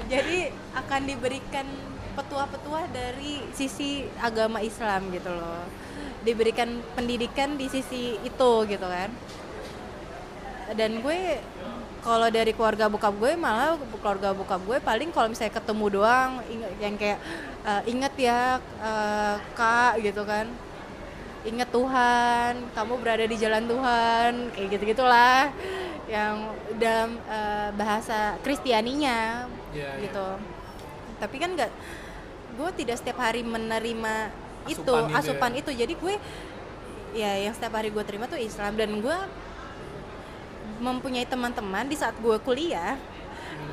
jadi 0.10 0.40
akan 0.74 1.02
diberikan 1.06 1.68
petua-petua 2.16 2.88
dari 2.90 3.44
sisi 3.52 4.08
agama 4.18 4.64
Islam 4.64 5.12
gitu 5.12 5.30
loh. 5.30 5.68
Diberikan 6.24 6.82
pendidikan 6.96 7.60
di 7.60 7.68
sisi 7.70 8.18
itu 8.24 8.52
gitu 8.66 8.88
kan. 8.88 9.12
Dan 10.74 11.04
gue 11.06 11.38
kalau 12.02 12.30
dari 12.30 12.54
keluarga 12.54 12.90
bokap 12.90 13.14
gue 13.18 13.34
malah 13.38 13.78
keluarga 14.02 14.34
bokap 14.34 14.62
gue 14.66 14.78
paling 14.82 15.10
kalau 15.10 15.30
misalnya 15.30 15.58
ketemu 15.58 15.86
doang 15.90 16.32
yang 16.78 16.96
kayak 16.98 17.18
eh, 17.66 17.82
inget 17.90 18.14
ya 18.18 18.58
eh, 18.82 19.36
kak 19.54 20.02
gitu 20.02 20.24
kan. 20.26 20.48
Inget 21.46 21.70
Tuhan 21.70 22.58
kamu 22.74 22.94
berada 23.06 23.26
di 23.30 23.38
jalan 23.38 23.70
Tuhan 23.70 24.32
kayak 24.58 24.68
gitu 24.74 24.84
gitulah 24.98 25.54
yang 26.10 26.50
dalam 26.82 27.22
eh, 27.30 27.70
bahasa 27.78 28.34
Kristianinya 28.42 29.46
Iya, 29.76 30.00
iya. 30.00 30.04
gitu. 30.08 30.28
Tapi 31.20 31.36
kan 31.38 31.50
nggak 31.54 31.72
gue 32.56 32.70
tidak 32.84 32.98
setiap 33.00 33.20
hari 33.20 33.44
menerima 33.44 34.32
itu 34.66 34.82
Asupan 34.82 35.06
itu 35.06 35.14
ya. 35.14 35.20
asupan 35.22 35.52
itu. 35.56 35.72
Jadi 35.76 35.94
gue 35.94 36.14
ya 37.16 37.32
yang 37.48 37.54
setiap 37.54 37.74
hari 37.78 37.94
gue 37.94 38.04
terima 38.08 38.26
tuh 38.26 38.40
Islam. 38.40 38.74
Dan 38.80 39.00
gue 39.04 39.18
mempunyai 40.82 41.28
teman-teman 41.28 41.88
di 41.88 41.96
saat 41.96 42.18
gue 42.20 42.36
kuliah 42.44 43.00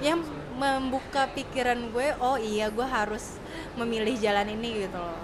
yang 0.05 0.23
membuka 0.55 1.27
pikiran 1.33 1.91
gue 1.91 2.15
oh 2.23 2.39
iya 2.39 2.71
gue 2.71 2.85
harus 2.87 3.41
memilih 3.75 4.15
jalan 4.21 4.47
ini 4.53 4.87
gitu 4.87 4.99
loh. 4.99 5.19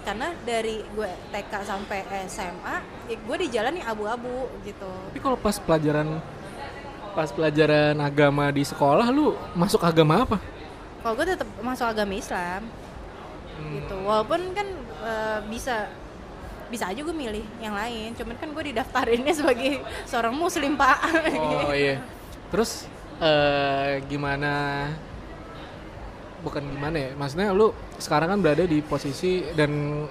Karena 0.00 0.32
dari 0.48 0.80
gue 0.96 1.10
TK 1.28 1.52
sampai 1.60 2.08
SMA 2.26 2.76
ya 3.12 3.16
gue 3.20 3.36
di 3.36 3.48
jalan 3.52 3.76
yang 3.76 3.88
abu-abu 3.92 4.48
gitu. 4.64 4.88
Tapi 5.12 5.20
kalau 5.20 5.36
pas 5.36 5.60
pelajaran 5.60 6.18
pas 7.10 7.28
pelajaran 7.34 7.98
agama 7.98 8.48
di 8.54 8.62
sekolah 8.62 9.10
lu 9.12 9.36
masuk 9.52 9.82
agama 9.84 10.24
apa? 10.24 10.38
Kalau 11.00 11.14
gue 11.16 11.26
tetap 11.28 11.48
masuk 11.60 11.86
agama 11.86 12.14
Islam. 12.16 12.64
Hmm. 12.64 12.79
Gitu. 13.78 13.94
Walaupun 14.04 14.40
kan 14.56 14.68
eh, 15.04 15.38
bisa 15.48 15.88
bisa 16.70 16.86
aja 16.86 17.00
gue 17.02 17.12
milih 17.14 17.44
yang 17.58 17.74
lain. 17.74 18.14
Cuman 18.14 18.38
kan 18.38 18.48
gue 18.54 18.64
didaftarinnya 18.72 19.34
sebagai 19.34 19.82
seorang 20.06 20.32
muslim 20.32 20.78
pak. 20.78 20.98
Oh 21.34 21.74
iya. 21.76 21.98
Terus 22.54 22.86
eh 23.20 24.00
gimana? 24.06 24.86
Bukan 26.40 26.62
gimana 26.64 26.96
ya? 26.96 27.10
Maksudnya 27.18 27.52
lu 27.52 27.74
sekarang 28.00 28.32
kan 28.32 28.38
berada 28.40 28.64
di 28.64 28.80
posisi 28.80 29.44
dan 29.52 30.04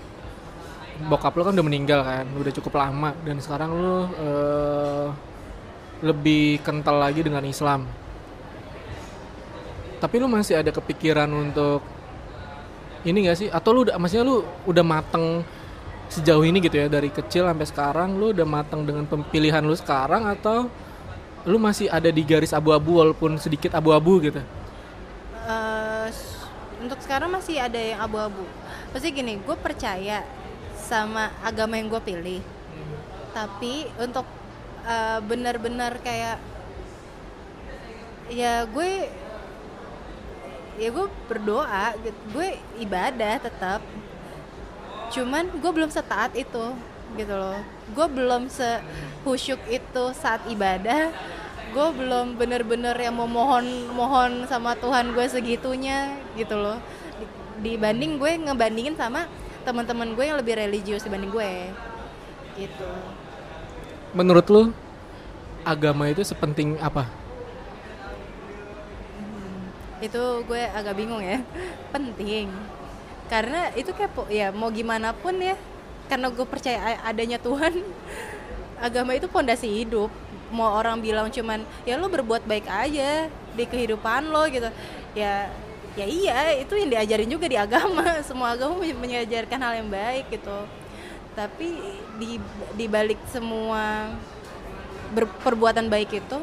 bokap 1.08 1.32
lu 1.40 1.48
kan 1.48 1.56
udah 1.56 1.64
meninggal 1.66 2.04
kan 2.04 2.28
udah 2.36 2.54
cukup 2.54 2.78
lama. 2.78 3.16
Dan 3.24 3.40
sekarang 3.40 3.70
lu 3.74 3.96
eh, 4.20 5.08
lebih 6.04 6.60
kental 6.62 7.00
lagi 7.00 7.24
dengan 7.24 7.44
Islam. 7.48 7.88
Tapi 10.00 10.16
lu 10.16 10.32
masih 10.32 10.60
ada 10.60 10.72
kepikiran 10.72 11.28
untuk 11.28 11.84
ini 13.08 13.28
gak 13.28 13.38
sih? 13.40 13.48
Atau 13.52 13.72
lu 13.76 13.80
udah 13.88 13.96
maksudnya 14.00 14.26
lu 14.28 14.44
udah 14.68 14.84
mateng 14.86 15.44
sejauh 16.10 16.42
ini 16.42 16.58
gitu 16.64 16.76
ya 16.82 16.88
dari 16.90 17.10
kecil 17.14 17.46
sampai 17.46 17.68
sekarang 17.70 18.18
lu 18.18 18.34
udah 18.34 18.48
mateng 18.48 18.82
dengan 18.88 19.06
pemilihan 19.06 19.62
lu 19.62 19.78
sekarang 19.78 20.26
atau 20.26 20.66
lu 21.46 21.58
masih 21.62 21.88
ada 21.90 22.10
di 22.12 22.22
garis 22.26 22.52
abu-abu 22.52 23.00
walaupun 23.00 23.38
sedikit 23.40 23.72
abu-abu 23.78 24.20
gitu? 24.26 24.42
S- 26.10 26.46
untuk 26.82 27.00
sekarang 27.04 27.30
masih 27.32 27.60
ada 27.60 27.78
yang 27.80 28.00
abu-abu. 28.02 28.44
Pasti 28.94 29.12
gini 29.14 29.38
gue 29.40 29.58
percaya 29.60 30.24
sama 30.76 31.30
agama 31.46 31.78
yang 31.78 31.88
gue 31.92 32.02
pilih. 32.02 32.42
Tapi 33.36 33.88
untuk 34.02 34.26
eh, 34.88 35.20
benar-benar 35.24 36.02
kayak 36.02 36.38
ya 38.30 38.64
gue 38.70 39.10
ya 40.80 40.90
gue 40.96 41.08
berdoa 41.28 41.94
gitu. 42.00 42.20
gue 42.34 42.48
ibadah 42.80 43.36
tetap 43.44 43.84
cuman 45.12 45.52
gue 45.52 45.72
belum 45.76 45.92
setaat 45.92 46.32
itu 46.34 46.74
gitu 47.18 47.34
loh. 47.34 47.58
Gue 47.98 48.08
belum 48.08 48.48
sehusyuk 48.48 49.60
itu 49.68 50.04
saat 50.14 50.46
ibadah. 50.48 51.10
Gue 51.70 51.88
belum 51.94 52.38
bener-bener 52.38 52.94
yang 52.98 53.14
mau 53.18 53.30
mohon 53.30 53.66
mohon 53.94 54.46
sama 54.50 54.74
Tuhan 54.78 55.14
gue 55.14 55.26
segitunya 55.26 56.18
gitu 56.38 56.58
loh. 56.58 56.78
Di- 57.20 57.76
dibanding 57.76 58.22
gue 58.22 58.32
ngebandingin 58.50 58.96
sama 58.96 59.26
teman-teman 59.66 60.16
gue 60.16 60.26
yang 60.26 60.38
lebih 60.40 60.58
religius 60.58 61.04
dibanding 61.06 61.34
gue 61.34 61.52
gitu. 62.58 62.90
Menurut 64.14 64.46
lu 64.50 64.64
agama 65.68 66.10
itu 66.10 66.24
sepenting 66.24 66.80
apa 66.80 67.19
itu 70.00 70.22
gue 70.48 70.62
agak 70.72 70.96
bingung 70.98 71.22
ya. 71.24 71.40
Penting. 71.94 72.50
Karena 73.30 73.70
itu 73.78 73.92
kayak 73.94 74.12
po- 74.16 74.30
ya 74.32 74.50
mau 74.54 74.70
gimana 74.74 75.14
pun 75.14 75.36
ya. 75.40 75.56
Karena 76.10 76.28
gue 76.34 76.46
percaya 76.48 76.98
adanya 77.06 77.38
Tuhan 77.38 77.74
agama 78.88 79.14
itu 79.16 79.28
pondasi 79.30 79.68
hidup. 79.70 80.10
Mau 80.50 80.70
orang 80.74 80.98
bilang 80.98 81.30
cuman 81.30 81.62
ya 81.86 81.94
lo 82.02 82.10
berbuat 82.10 82.44
baik 82.50 82.66
aja 82.66 83.30
di 83.54 83.64
kehidupan 83.70 84.30
lo 84.34 84.46
gitu. 84.50 84.70
Ya 85.14 85.52
ya 85.98 86.06
iya 86.06 86.38
itu 86.64 86.74
yang 86.78 86.90
diajarin 86.94 87.30
juga 87.30 87.46
di 87.50 87.58
agama. 87.60 88.06
Semua 88.28 88.56
agama 88.58 88.80
men- 88.82 88.98
mengajarkan 88.98 89.60
hal 89.62 89.74
yang 89.86 89.90
baik 89.92 90.26
gitu. 90.34 90.58
Tapi 91.38 91.68
di 92.20 92.42
di 92.76 92.86
balik 92.90 93.20
semua 93.32 94.12
perbuatan 95.44 95.90
baik 95.90 96.22
itu 96.22 96.38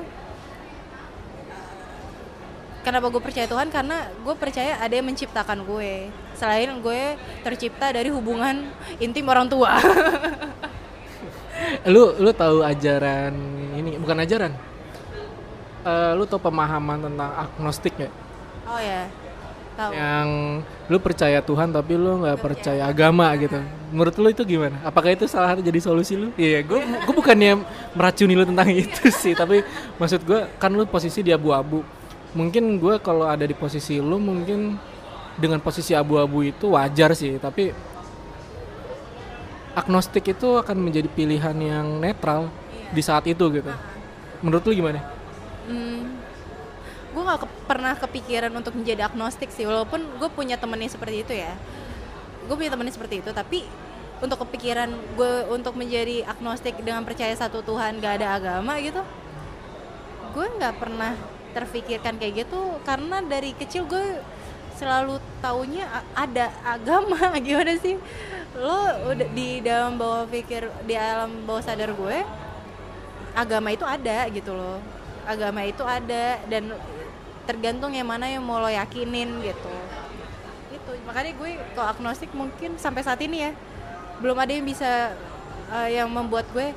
kenapa 2.86 3.10
gue 3.10 3.18
percaya 3.18 3.50
Tuhan? 3.50 3.66
Karena 3.74 4.06
gue 4.14 4.34
percaya 4.38 4.78
ada 4.78 4.94
yang 4.94 5.10
menciptakan 5.10 5.66
gue. 5.66 6.06
Selain 6.38 6.70
gue 6.78 7.18
tercipta 7.42 7.90
dari 7.90 8.14
hubungan 8.14 8.70
intim 9.02 9.26
orang 9.26 9.50
tua. 9.50 9.74
Lu 11.90 12.14
lu 12.22 12.30
tahu 12.30 12.62
ajaran 12.62 13.34
ini? 13.74 13.98
Bukan 13.98 14.22
ajaran? 14.22 14.52
Eh, 15.86 16.12
lu 16.18 16.26
tahu 16.26 16.50
pemahaman 16.50 16.98
tentang 16.98 17.30
agnostik 17.46 17.94
ya 17.94 18.10
oh 18.66 18.80
ya 18.82 19.06
Tahu. 19.78 19.90
yang 19.94 20.28
lu 20.90 20.98
percaya 20.98 21.38
Tuhan 21.38 21.68
tapi 21.70 21.94
lu 21.94 22.24
nggak 22.24 22.40
percaya. 22.40 22.88
agama 22.88 23.28
gitu. 23.36 23.60
Menurut 23.92 24.16
lu 24.16 24.28
itu 24.32 24.42
gimana? 24.42 24.80
Apakah 24.82 25.12
itu 25.12 25.28
salah 25.28 25.52
satu 25.52 25.60
jadi 25.60 25.76
solusi 25.78 26.16
lu? 26.16 26.32
Iya 26.34 26.64
gue 26.64 26.80
gue 26.80 27.14
bukannya 27.14 27.60
meracuni 27.92 28.32
lu 28.34 28.48
tentang 28.48 28.72
itu 28.82 29.12
sih. 29.12 29.36
Tapi 29.36 29.60
maksud 30.00 30.24
gue 30.24 30.48
kan 30.56 30.72
lu 30.72 30.88
posisi 30.88 31.20
di 31.20 31.28
abu-abu 31.28 31.84
mungkin 32.32 32.80
gue 32.82 32.98
kalau 32.98 33.28
ada 33.28 33.46
di 33.46 33.54
posisi 33.54 34.00
lu 34.00 34.18
mungkin 34.18 34.74
dengan 35.36 35.60
posisi 35.60 35.92
abu-abu 35.92 36.42
itu 36.42 36.72
wajar 36.72 37.12
sih 37.12 37.36
tapi 37.36 37.70
agnostik 39.76 40.32
itu 40.32 40.56
akan 40.56 40.76
menjadi 40.80 41.08
pilihan 41.12 41.52
yang 41.60 42.00
netral 42.00 42.48
di 42.96 43.02
saat 43.04 43.28
itu 43.28 43.44
gitu. 43.52 43.68
Menurut 44.40 44.64
lu 44.64 44.72
gimana? 44.72 45.04
Hmm, 45.68 46.16
gue 47.12 47.22
nggak 47.22 47.40
ke- 47.44 47.56
pernah 47.68 47.92
kepikiran 47.92 48.52
untuk 48.56 48.72
menjadi 48.72 49.04
agnostik 49.04 49.52
sih 49.52 49.68
walaupun 49.68 50.00
gue 50.16 50.30
punya 50.32 50.56
temennya 50.56 50.88
seperti 50.88 51.28
itu 51.28 51.36
ya. 51.36 51.52
Gue 52.48 52.56
punya 52.56 52.72
temennya 52.72 52.96
seperti 52.96 53.20
itu 53.20 53.30
tapi 53.36 53.68
untuk 54.24 54.48
kepikiran 54.48 54.88
gue 55.12 55.32
untuk 55.52 55.76
menjadi 55.76 56.24
agnostik 56.24 56.80
dengan 56.80 57.04
percaya 57.04 57.36
satu 57.36 57.60
Tuhan 57.60 58.00
gak 58.00 58.24
ada 58.24 58.40
agama 58.40 58.80
gitu 58.80 59.04
gue 60.36 60.46
nggak 60.60 60.74
pernah 60.76 61.16
terfikirkan 61.56 62.20
kayak 62.20 62.44
gitu 62.44 62.60
karena 62.84 63.24
dari 63.24 63.56
kecil 63.56 63.88
gue 63.88 64.20
selalu 64.76 65.16
taunya 65.40 65.88
ada 66.12 66.52
agama. 66.60 67.32
Gimana 67.44 67.80
sih? 67.80 67.96
Lo 68.52 69.08
udah 69.08 69.28
di 69.32 69.64
dalam 69.64 69.96
bawah 69.96 70.28
pikir 70.28 70.68
di 70.84 70.92
alam 70.92 71.48
bawah 71.48 71.64
sadar 71.64 71.96
gue 71.96 72.20
agama 73.32 73.72
itu 73.72 73.88
ada 73.88 74.28
gitu 74.28 74.52
loh. 74.52 74.84
Agama 75.24 75.64
itu 75.64 75.80
ada 75.80 76.36
dan 76.44 76.76
tergantung 77.48 77.96
yang 77.96 78.04
mana 78.04 78.28
yang 78.28 78.44
mau 78.44 78.60
lo 78.60 78.68
yakinin 78.68 79.40
gitu. 79.40 79.74
Itu 80.76 80.92
makanya 81.08 81.32
gue 81.40 81.50
kalau 81.72 81.88
agnostik 81.96 82.30
mungkin 82.36 82.76
sampai 82.76 83.00
saat 83.00 83.18
ini 83.24 83.48
ya 83.48 83.52
belum 84.20 84.36
ada 84.36 84.52
yang 84.52 84.64
bisa 84.64 85.12
eh, 85.72 86.00
yang 86.00 86.08
membuat 86.12 86.44
gue 86.52 86.72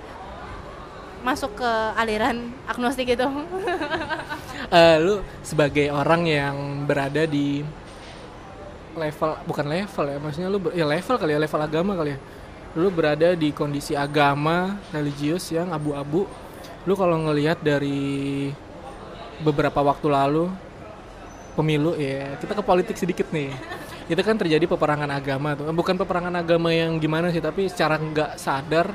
masuk 1.20 1.52
ke 1.60 1.72
aliran 2.00 2.48
agnostik 2.64 3.12
gitu 3.12 3.28
Eh, 4.70 5.02
lu 5.02 5.26
sebagai 5.42 5.90
orang 5.90 6.30
yang 6.30 6.56
berada 6.86 7.26
di 7.26 7.66
level 8.94 9.32
bukan 9.50 9.66
level 9.66 10.06
ya 10.06 10.18
maksudnya 10.22 10.50
lu 10.52 10.60
ya 10.78 10.86
level 10.86 11.16
kali 11.18 11.32
ya 11.34 11.40
level 11.42 11.62
agama 11.66 11.92
kali 11.98 12.14
ya. 12.14 12.20
Lu 12.78 12.94
berada 12.94 13.34
di 13.34 13.50
kondisi 13.50 13.98
agama 13.98 14.78
religius 14.94 15.50
yang 15.50 15.74
abu-abu. 15.74 16.30
Lu 16.86 16.94
kalau 16.94 17.18
ngelihat 17.18 17.66
dari 17.66 18.54
beberapa 19.42 19.82
waktu 19.82 20.06
lalu 20.06 20.54
pemilu 21.58 21.98
ya 21.98 22.38
kita 22.38 22.54
ke 22.54 22.62
politik 22.62 22.94
sedikit 22.94 23.26
nih. 23.34 23.50
Itu 24.06 24.22
kan 24.22 24.38
terjadi 24.38 24.70
peperangan 24.70 25.10
agama 25.10 25.58
tuh. 25.58 25.74
Bukan 25.74 25.98
peperangan 25.98 26.46
agama 26.46 26.70
yang 26.70 27.02
gimana 27.02 27.34
sih 27.34 27.42
tapi 27.42 27.66
secara 27.74 27.98
nggak 27.98 28.38
sadar 28.38 28.94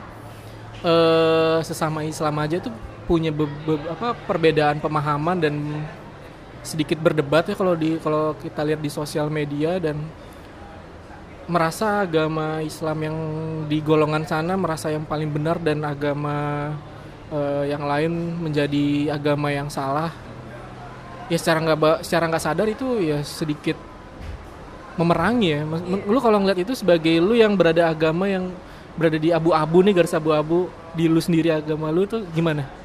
eh 0.87 1.59
sesama 1.66 2.07
Islam 2.07 2.38
aja 2.38 2.62
tuh 2.62 2.93
punya 3.04 3.30
be- 3.30 3.50
be- 3.68 3.88
apa 3.88 4.16
perbedaan 4.25 4.80
pemahaman 4.80 5.37
dan 5.37 5.54
sedikit 6.64 6.96
berdebat 6.96 7.44
ya 7.44 7.54
kalau 7.54 7.76
di 7.76 8.00
kalau 8.00 8.32
kita 8.40 8.64
lihat 8.64 8.80
di 8.80 8.88
sosial 8.88 9.28
media 9.28 9.76
dan 9.76 10.00
merasa 11.44 12.08
agama 12.08 12.64
Islam 12.64 12.99
yang 13.04 13.16
di 13.68 13.84
golongan 13.84 14.25
sana 14.25 14.56
merasa 14.56 14.88
yang 14.88 15.04
paling 15.04 15.28
benar 15.28 15.61
dan 15.61 15.84
agama 15.84 16.73
eh, 17.28 17.68
yang 17.68 17.84
lain 17.84 18.40
menjadi 18.40 19.12
agama 19.12 19.52
yang 19.52 19.68
salah. 19.68 20.08
Ya 21.28 21.37
secara 21.37 21.61
nggak 21.61 22.04
secara 22.04 22.25
nggak 22.32 22.44
sadar 22.44 22.68
itu 22.68 23.00
ya 23.00 23.20
sedikit 23.20 23.76
memerangi 24.96 25.49
ya. 25.52 25.61
Men- 25.68 26.08
lu 26.08 26.16
kalau 26.25 26.40
ngeliat 26.40 26.64
itu 26.64 26.73
sebagai 26.73 27.20
lu 27.20 27.37
yang 27.37 27.52
berada 27.61 27.92
agama 27.92 28.25
yang 28.25 28.49
berada 28.96 29.18
di 29.20 29.34
abu-abu 29.34 29.84
nih 29.84 29.92
garis 29.92 30.16
abu-abu 30.16 30.70
di 30.94 31.11
lu 31.11 31.18
sendiri 31.18 31.50
agama 31.50 31.90
lu 31.90 32.06
tuh 32.06 32.23
gimana 32.30 32.83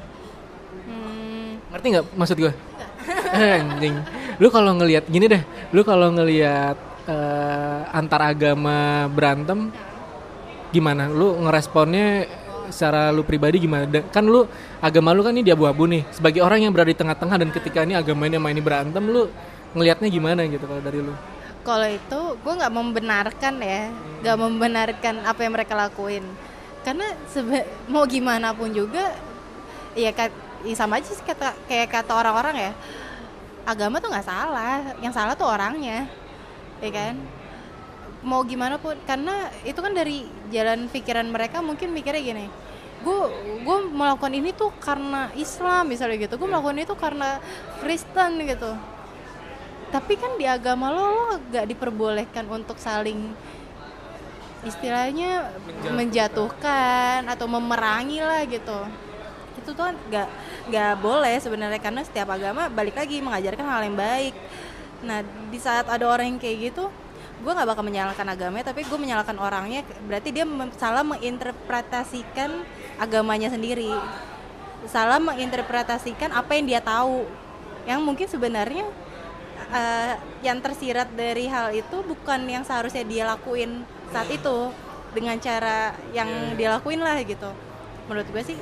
ngerti 1.70 1.86
nggak 1.94 2.06
maksud 2.18 2.36
gue 2.38 2.52
anjing. 3.34 3.96
Lu 4.38 4.48
kalau 4.48 4.76
ngelihat 4.76 5.04
gini 5.06 5.26
deh. 5.26 5.42
Lu 5.70 5.82
kalau 5.82 6.10
ngelihat 6.12 6.76
eh, 7.06 7.80
antar 7.90 8.34
agama 8.34 9.06
berantem 9.10 9.70
gimana? 10.70 11.10
Lu 11.10 11.38
ngeresponnya 11.42 12.26
secara 12.70 13.10
lu 13.10 13.26
pribadi 13.26 13.62
gimana? 13.62 13.86
Dan- 13.86 14.06
kan 14.10 14.22
lu 14.22 14.46
agama 14.78 15.10
lu 15.14 15.22
kan 15.26 15.34
ini 15.34 15.46
di 15.46 15.52
abu-abu 15.52 15.86
nih. 15.86 16.06
Sebagai 16.14 16.40
orang 16.42 16.66
yang 16.66 16.72
berada 16.74 16.90
di 16.90 16.98
tengah-tengah 16.98 17.36
dan 17.40 17.50
ketika 17.50 17.82
ini 17.82 17.94
agama 17.98 18.26
ini 18.26 18.36
sama 18.38 18.48
ini 18.50 18.62
berantem 18.62 19.04
lu 19.06 19.26
ngelihatnya 19.74 20.08
gimana 20.10 20.40
gitu 20.46 20.64
kalau 20.66 20.82
dari 20.82 21.00
lu? 21.02 21.14
Kalau 21.60 21.88
itu 21.88 22.20
gue 22.40 22.54
nggak 22.56 22.72
membenarkan 22.72 23.54
ya. 23.60 23.82
Nggak 24.22 24.36
membenarkan 24.38 25.14
apa 25.24 25.40
yang 25.44 25.52
mereka 25.54 25.74
lakuin. 25.76 26.24
Karena 26.80 27.04
sebe- 27.28 27.68
mau 27.92 28.08
gimana 28.08 28.56
pun 28.56 28.72
juga 28.72 29.12
ya, 29.92 30.08
ya 30.66 30.74
sama 30.76 31.00
aja 31.00 31.10
sih 31.10 31.24
kata 31.24 31.56
kayak 31.68 31.88
kata 31.90 32.12
orang-orang 32.12 32.70
ya. 32.70 32.72
Agama 33.68 34.00
tuh 34.00 34.08
nggak 34.08 34.26
salah 34.26 34.96
yang 35.04 35.12
salah 35.12 35.36
tuh 35.36 35.48
orangnya 35.48 36.08
ya 36.80 36.90
kan? 36.90 37.14
Mau 38.20 38.44
gimana 38.44 38.76
pun 38.76 38.96
karena 39.08 39.48
itu 39.64 39.80
kan 39.80 39.92
dari 39.96 40.28
jalan 40.52 40.88
pikiran 40.92 41.28
mereka 41.28 41.64
mungkin 41.64 41.92
mikirnya 41.92 42.20
gini 42.20 42.46
gue 43.00 43.20
gue 43.64 43.78
melakukan 43.96 44.28
ini 44.28 44.52
tuh 44.52 44.68
karena 44.76 45.32
Islam 45.32 45.88
misalnya 45.88 46.20
gitu. 46.20 46.36
Gue 46.36 46.48
melakukan 46.48 46.84
itu 46.84 46.94
karena 46.96 47.40
Kristen 47.80 48.44
gitu. 48.44 48.76
Tapi 49.90 50.14
kan 50.20 50.36
di 50.36 50.46
agama 50.46 50.92
lo 50.92 51.02
lo 51.02 51.26
gak 51.50 51.66
diperbolehkan 51.66 52.46
untuk 52.46 52.76
saling 52.76 53.32
istilahnya 54.60 55.48
menjatuhkan 55.88 57.24
atau 57.24 57.48
memerangi 57.48 58.20
lah 58.20 58.44
gitu 58.44 58.76
itu 59.70 59.78
tuh 59.78 59.86
kan 59.86 59.96
gak 60.10 60.28
gak 60.66 60.92
boleh 60.98 61.38
sebenarnya 61.38 61.78
karena 61.78 62.02
setiap 62.02 62.34
agama 62.34 62.66
balik 62.66 62.98
lagi 62.98 63.22
mengajarkan 63.22 63.62
hal 63.62 63.86
yang 63.86 63.94
baik. 63.94 64.34
Nah 65.06 65.22
di 65.22 65.58
saat 65.62 65.86
ada 65.86 66.10
orang 66.10 66.34
yang 66.34 66.38
kayak 66.42 66.74
gitu 66.74 66.90
gue 67.40 67.48
nggak 67.48 67.72
bakal 67.72 67.80
menyalahkan 67.80 68.26
agamanya 68.28 68.68
tapi 68.68 68.84
gue 68.84 68.98
menyalahkan 69.00 69.32
orangnya 69.40 69.80
berarti 70.04 70.28
dia 70.28 70.44
salah 70.76 71.06
menginterpretasikan 71.06 72.66
agamanya 72.98 73.48
sendiri. 73.48 73.94
Salah 74.90 75.22
menginterpretasikan 75.22 76.34
apa 76.34 76.58
yang 76.58 76.66
dia 76.66 76.80
tahu 76.82 77.24
yang 77.86 78.02
mungkin 78.04 78.28
sebenarnya 78.28 78.84
eh, 79.72 80.14
yang 80.44 80.60
tersirat 80.60 81.08
dari 81.16 81.48
hal 81.48 81.72
itu 81.72 82.02
bukan 82.04 82.44
yang 82.44 82.66
seharusnya 82.66 83.06
dia 83.06 83.24
lakuin 83.24 83.88
saat 84.12 84.28
itu 84.28 84.74
dengan 85.16 85.38
cara 85.40 85.94
yang 86.12 86.28
dia 86.60 86.76
lakuin 86.76 87.00
lah 87.00 87.16
gitu. 87.24 87.48
Menurut 88.10 88.28
gue 88.28 88.42
sih 88.42 88.58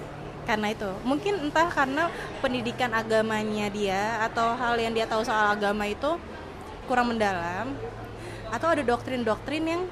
karena 0.49 0.73
itu. 0.73 0.89
Mungkin 1.05 1.53
entah 1.53 1.69
karena 1.69 2.09
pendidikan 2.41 2.89
agamanya 2.97 3.69
dia 3.69 4.25
atau 4.25 4.57
hal 4.57 4.81
yang 4.81 4.97
dia 4.97 5.05
tahu 5.05 5.21
soal 5.21 5.53
agama 5.53 5.85
itu 5.85 6.17
kurang 6.89 7.13
mendalam 7.13 7.77
atau 8.49 8.73
ada 8.73 8.81
doktrin-doktrin 8.81 9.61
yang 9.61 9.83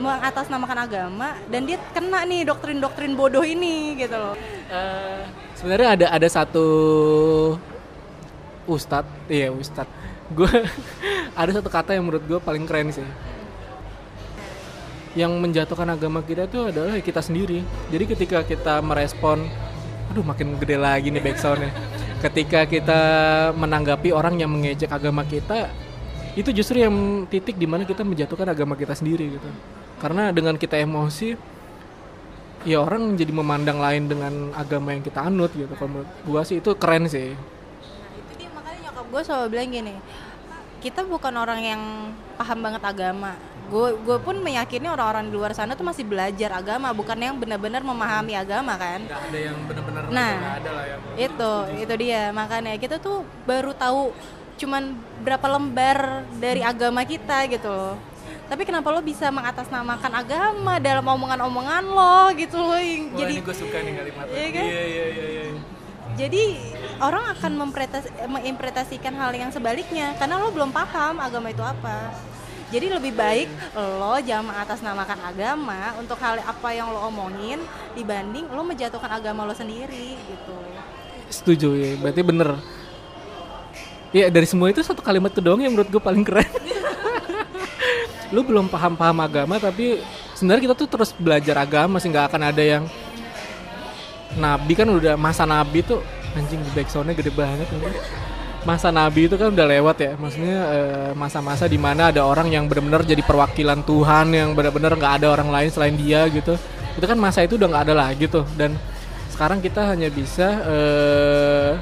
mengatasnamakan 0.00 0.88
agama 0.88 1.36
dan 1.52 1.68
dia 1.68 1.76
kena 1.92 2.24
nih 2.24 2.48
doktrin-doktrin 2.48 3.12
bodoh 3.12 3.44
ini 3.44 4.00
gitu 4.00 4.16
loh. 4.16 4.32
Eh, 4.72 5.20
sebenarnya 5.60 5.88
ada 6.00 6.06
ada 6.16 6.28
satu 6.32 6.66
ustadz 8.64 9.28
iya 9.28 9.52
ustadz. 9.52 9.92
Gue 10.32 10.48
ada 11.40 11.50
satu 11.52 11.68
kata 11.68 11.92
yang 11.92 12.08
menurut 12.08 12.24
gue 12.24 12.40
paling 12.40 12.64
keren 12.64 12.96
sih 12.96 13.04
yang 15.18 15.34
menjatuhkan 15.42 15.90
agama 15.90 16.22
kita 16.22 16.46
itu 16.46 16.70
adalah 16.70 16.94
kita 17.02 17.18
sendiri. 17.18 17.66
Jadi 17.90 18.04
ketika 18.06 18.46
kita 18.46 18.78
merespon 18.78 19.42
aduh 20.10 20.26
makin 20.26 20.58
gede 20.58 20.76
lagi 20.78 21.10
nih 21.10 21.22
backsoundnya. 21.22 21.70
Ketika 22.20 22.68
kita 22.68 23.00
menanggapi 23.56 24.12
orang 24.12 24.38
yang 24.38 24.50
mengejek 24.52 24.90
agama 24.92 25.24
kita 25.26 25.70
itu 26.38 26.50
justru 26.54 26.84
yang 26.84 27.26
titik 27.26 27.58
di 27.58 27.66
mana 27.66 27.82
kita 27.82 28.06
menjatuhkan 28.06 28.50
agama 28.50 28.78
kita 28.78 28.94
sendiri 28.94 29.34
gitu. 29.34 29.48
Karena 29.98 30.30
dengan 30.30 30.54
kita 30.54 30.78
emosi 30.78 31.34
ya 32.68 32.84
orang 32.84 33.16
jadi 33.16 33.32
memandang 33.32 33.80
lain 33.80 34.04
dengan 34.06 34.52
agama 34.54 34.94
yang 34.94 35.02
kita 35.02 35.26
anut 35.26 35.50
gitu. 35.56 35.72
Kalau 35.74 35.90
menurut 35.90 36.10
gua 36.22 36.42
sih 36.46 36.62
itu 36.62 36.70
keren 36.78 37.10
sih. 37.10 37.34
Nah 37.34 38.14
itu 38.14 38.32
dia. 38.38 38.50
Makanya 38.54 38.78
nyokap 38.90 39.06
gue 39.10 39.22
selalu 39.26 39.46
bilang 39.50 39.70
gini 39.74 39.94
kita 40.80 41.04
bukan 41.04 41.36
orang 41.36 41.60
yang 41.60 41.82
paham 42.40 42.58
banget 42.64 42.80
agama 42.80 43.36
gue 43.70 43.88
gue 44.02 44.18
pun 44.18 44.34
meyakini 44.36 44.86
orang-orang 44.86 45.30
di 45.30 45.32
luar 45.32 45.54
sana 45.54 45.72
tuh 45.72 45.86
masih 45.86 46.02
belajar 46.02 46.50
agama 46.52 46.90
bukan 46.90 47.14
yang 47.14 47.38
benar-benar 47.38 47.80
memahami 47.80 48.34
agama 48.34 48.74
kan? 48.74 48.98
Nggak 49.00 49.22
ada 49.24 49.38
yang 49.38 49.56
benar-benar 49.64 50.02
Nah. 50.10 50.34
ada 50.58 50.70
lah 50.74 50.84
yang 50.84 51.00
itu 51.16 51.52
itu 51.78 51.94
dia. 51.96 52.22
Makanya 52.30 52.74
kita 52.76 52.98
tuh 52.98 53.22
baru 53.44 53.70
tahu 53.72 54.10
cuman 54.58 54.92
berapa 55.22 55.46
lembar 55.48 55.98
dari 56.36 56.60
agama 56.60 57.00
kita 57.02 57.46
gitu 57.46 57.70
loh. 57.70 57.94
Tapi 58.44 58.66
kenapa 58.66 58.90
lo 58.90 58.98
bisa 59.00 59.30
mengatasnamakan 59.30 60.12
agama 60.12 60.82
dalam 60.82 61.06
omongan-omongan 61.06 61.84
lo 61.86 62.34
gitu 62.34 62.58
yang 62.74 63.14
Wah, 63.14 63.18
jadi 63.22 63.32
ini 63.32 63.42
gue 63.46 63.54
suka 63.54 63.78
nih 63.78 63.92
kalimatnya 63.94 64.34
Iya 64.34 64.48
kan? 64.50 64.64
iya 64.66 64.82
iya 64.84 65.04
iya 65.06 65.26
iya. 65.30 65.44
Jadi 66.18 66.42
orang 66.98 67.24
akan 67.30 67.52
mempretas- 67.56 68.10
menginterpretasikan 68.26 69.14
hal 69.14 69.30
yang 69.32 69.48
sebaliknya 69.48 70.18
karena 70.18 70.36
lo 70.36 70.50
belum 70.50 70.74
paham 70.74 71.22
agama 71.22 71.48
itu 71.48 71.62
apa 71.62 72.10
jadi 72.70 72.86
lebih 72.86 73.12
baik 73.18 73.50
lo 73.74 74.14
jangan 74.22 74.54
mengatasnamakan 74.54 75.18
agama 75.26 75.98
untuk 75.98 76.14
hal 76.22 76.38
apa 76.38 76.70
yang 76.70 76.86
lo 76.94 77.02
omongin 77.10 77.58
dibanding 77.98 78.46
lo 78.46 78.62
menjatuhkan 78.62 79.10
agama 79.10 79.42
lo 79.42 79.54
sendiri 79.54 80.14
gitu. 80.14 80.56
Setuju 81.30 81.68
ya 81.74 81.90
berarti 81.98 82.22
bener. 82.22 82.50
Ya 84.14 84.26
dari 84.30 84.46
semua 84.46 84.70
itu 84.70 84.82
satu 84.82 85.02
kalimat 85.02 85.34
itu 85.34 85.42
doang 85.42 85.62
yang 85.62 85.74
menurut 85.74 85.90
gue 85.90 86.02
paling 86.02 86.22
keren. 86.22 86.46
Lu 88.34 88.46
belum 88.46 88.70
paham 88.70 88.94
paham 88.94 89.18
agama 89.18 89.58
tapi 89.58 89.98
sebenarnya 90.38 90.70
kita 90.70 90.74
tuh 90.78 90.88
terus 90.90 91.10
belajar 91.14 91.58
agama 91.58 91.98
sih. 91.98 92.06
Nggak 92.06 92.30
akan 92.30 92.42
ada 92.54 92.62
yang 92.62 92.86
nabi. 94.38 94.78
Kan 94.78 94.94
udah 94.94 95.18
masa 95.18 95.42
nabi 95.42 95.82
tuh 95.82 96.02
anjing 96.38 96.62
backsoundnya 96.70 97.18
gede 97.18 97.34
banget. 97.34 97.66
Masa 98.60 98.92
nabi 98.92 99.24
itu 99.24 99.36
kan 99.40 99.52
udah 99.52 99.66
lewat 99.66 99.96
ya. 100.00 100.12
Maksudnya 100.16 100.58
eh, 100.72 101.10
masa-masa 101.16 101.64
di 101.64 101.80
mana 101.80 102.12
ada 102.12 102.24
orang 102.24 102.52
yang 102.52 102.68
benar-benar 102.68 103.04
jadi 103.04 103.22
perwakilan 103.24 103.80
Tuhan 103.84 104.26
yang 104.36 104.52
benar-benar 104.52 104.96
nggak 104.96 105.14
ada 105.22 105.26
orang 105.32 105.48
lain 105.48 105.68
selain 105.72 105.96
dia 105.96 106.28
gitu. 106.28 106.56
Itu 106.96 107.06
kan 107.06 107.16
masa 107.16 107.44
itu 107.44 107.56
udah 107.56 107.68
nggak 107.68 107.84
ada 107.88 107.94
lagi 107.96 108.24
tuh. 108.28 108.44
Dan 108.54 108.76
sekarang 109.32 109.64
kita 109.64 109.96
hanya 109.96 110.12
bisa 110.12 110.48
eh, 110.68 111.72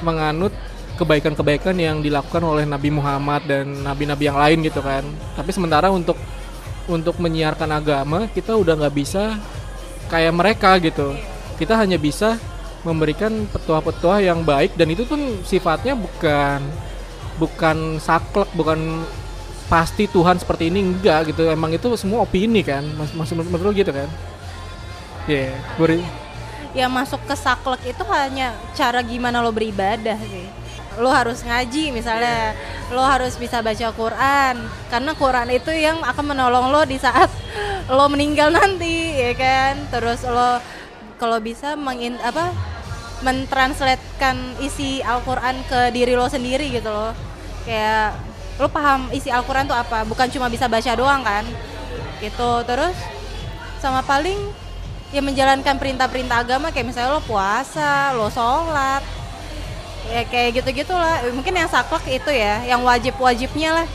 menganut 0.00 0.54
kebaikan-kebaikan 1.00 1.76
yang 1.80 2.04
dilakukan 2.04 2.44
oleh 2.44 2.68
Nabi 2.68 2.92
Muhammad 2.92 3.48
dan 3.48 3.72
nabi-nabi 3.80 4.28
yang 4.28 4.38
lain 4.38 4.58
gitu 4.60 4.84
kan. 4.84 5.02
Tapi 5.34 5.50
sementara 5.50 5.88
untuk 5.88 6.16
untuk 6.90 7.16
menyiarkan 7.22 7.70
agama 7.70 8.26
kita 8.30 8.52
udah 8.58 8.76
nggak 8.76 8.94
bisa 8.94 9.38
kayak 10.12 10.34
mereka 10.36 10.76
gitu. 10.78 11.16
Kita 11.56 11.76
hanya 11.76 11.96
bisa 11.96 12.36
memberikan 12.80 13.44
petua-petua 13.52 14.24
yang 14.24 14.40
baik 14.40 14.76
dan 14.76 14.88
itu 14.88 15.04
pun 15.04 15.20
sifatnya 15.44 15.92
bukan 15.92 16.64
bukan 17.36 18.00
saklek 18.00 18.48
bukan 18.56 19.04
pasti 19.68 20.10
Tuhan 20.10 20.36
seperti 20.40 20.68
ini 20.68 20.82
enggak 20.82 21.30
gitu. 21.30 21.46
Emang 21.46 21.70
itu 21.70 21.88
semua 21.94 22.26
opini 22.26 22.60
kan? 22.66 22.82
Mas 22.98 23.14
masih 23.14 23.38
menurut 23.38 23.72
gitu 23.76 23.92
kan? 23.94 24.08
Ya 25.28 25.52
yeah, 25.52 26.02
yang 26.70 26.90
masuk 26.90 27.18
ke 27.26 27.34
saklek 27.34 27.82
itu 27.82 28.04
hanya 28.06 28.54
cara 28.78 29.02
gimana 29.02 29.42
lo 29.42 29.50
beribadah 29.50 30.18
sih. 30.18 30.46
Lo 30.98 31.10
harus 31.10 31.42
ngaji 31.42 31.94
misalnya. 31.94 32.54
Lo 32.90 33.02
harus 33.02 33.38
bisa 33.38 33.62
baca 33.62 33.94
Quran 33.94 34.54
karena 34.90 35.12
Quran 35.14 35.48
itu 35.54 35.70
yang 35.70 36.02
akan 36.02 36.34
menolong 36.34 36.74
lo 36.74 36.82
di 36.82 36.98
saat 36.98 37.30
lo 37.94 38.06
meninggal 38.10 38.54
nanti 38.54 39.18
ya 39.18 39.32
kan? 39.34 39.74
Terus 39.90 40.22
lo 40.26 40.62
kalau 41.20 41.36
bisa 41.36 41.76
mengin 41.76 42.16
apa 42.24 42.48
mentranslatekan 43.20 44.56
isi 44.64 45.04
Al-Quran 45.04 45.60
ke 45.68 45.92
diri 45.92 46.16
lo 46.16 46.24
sendiri 46.32 46.72
gitu 46.72 46.88
loh. 46.88 47.12
Kayak 47.68 48.16
lo 48.56 48.72
paham 48.72 49.12
isi 49.12 49.28
Al-Quran 49.28 49.68
tuh 49.68 49.76
apa 49.76 50.08
bukan 50.08 50.32
cuma 50.32 50.48
bisa 50.48 50.64
baca 50.64 50.96
doang 50.96 51.20
kan? 51.20 51.44
Gitu 52.24 52.50
terus 52.64 52.96
sama 53.84 54.00
paling 54.00 54.40
ya 55.12 55.20
menjalankan 55.20 55.76
perintah-perintah 55.76 56.40
agama 56.40 56.72
kayak 56.72 56.88
misalnya 56.88 57.16
lo 57.16 57.22
puasa 57.24 58.14
lo 58.16 58.30
sholat 58.32 59.02
ya 60.08 60.22
kayak 60.24 60.62
gitu 60.62 60.84
gitulah 60.84 61.20
mungkin 61.34 61.52
yang 61.56 61.68
saklek 61.68 62.06
itu 62.08 62.30
ya 62.32 62.64
yang 62.64 62.80
wajib 62.80 63.12
wajibnya 63.20 63.84
lah. 63.84 63.88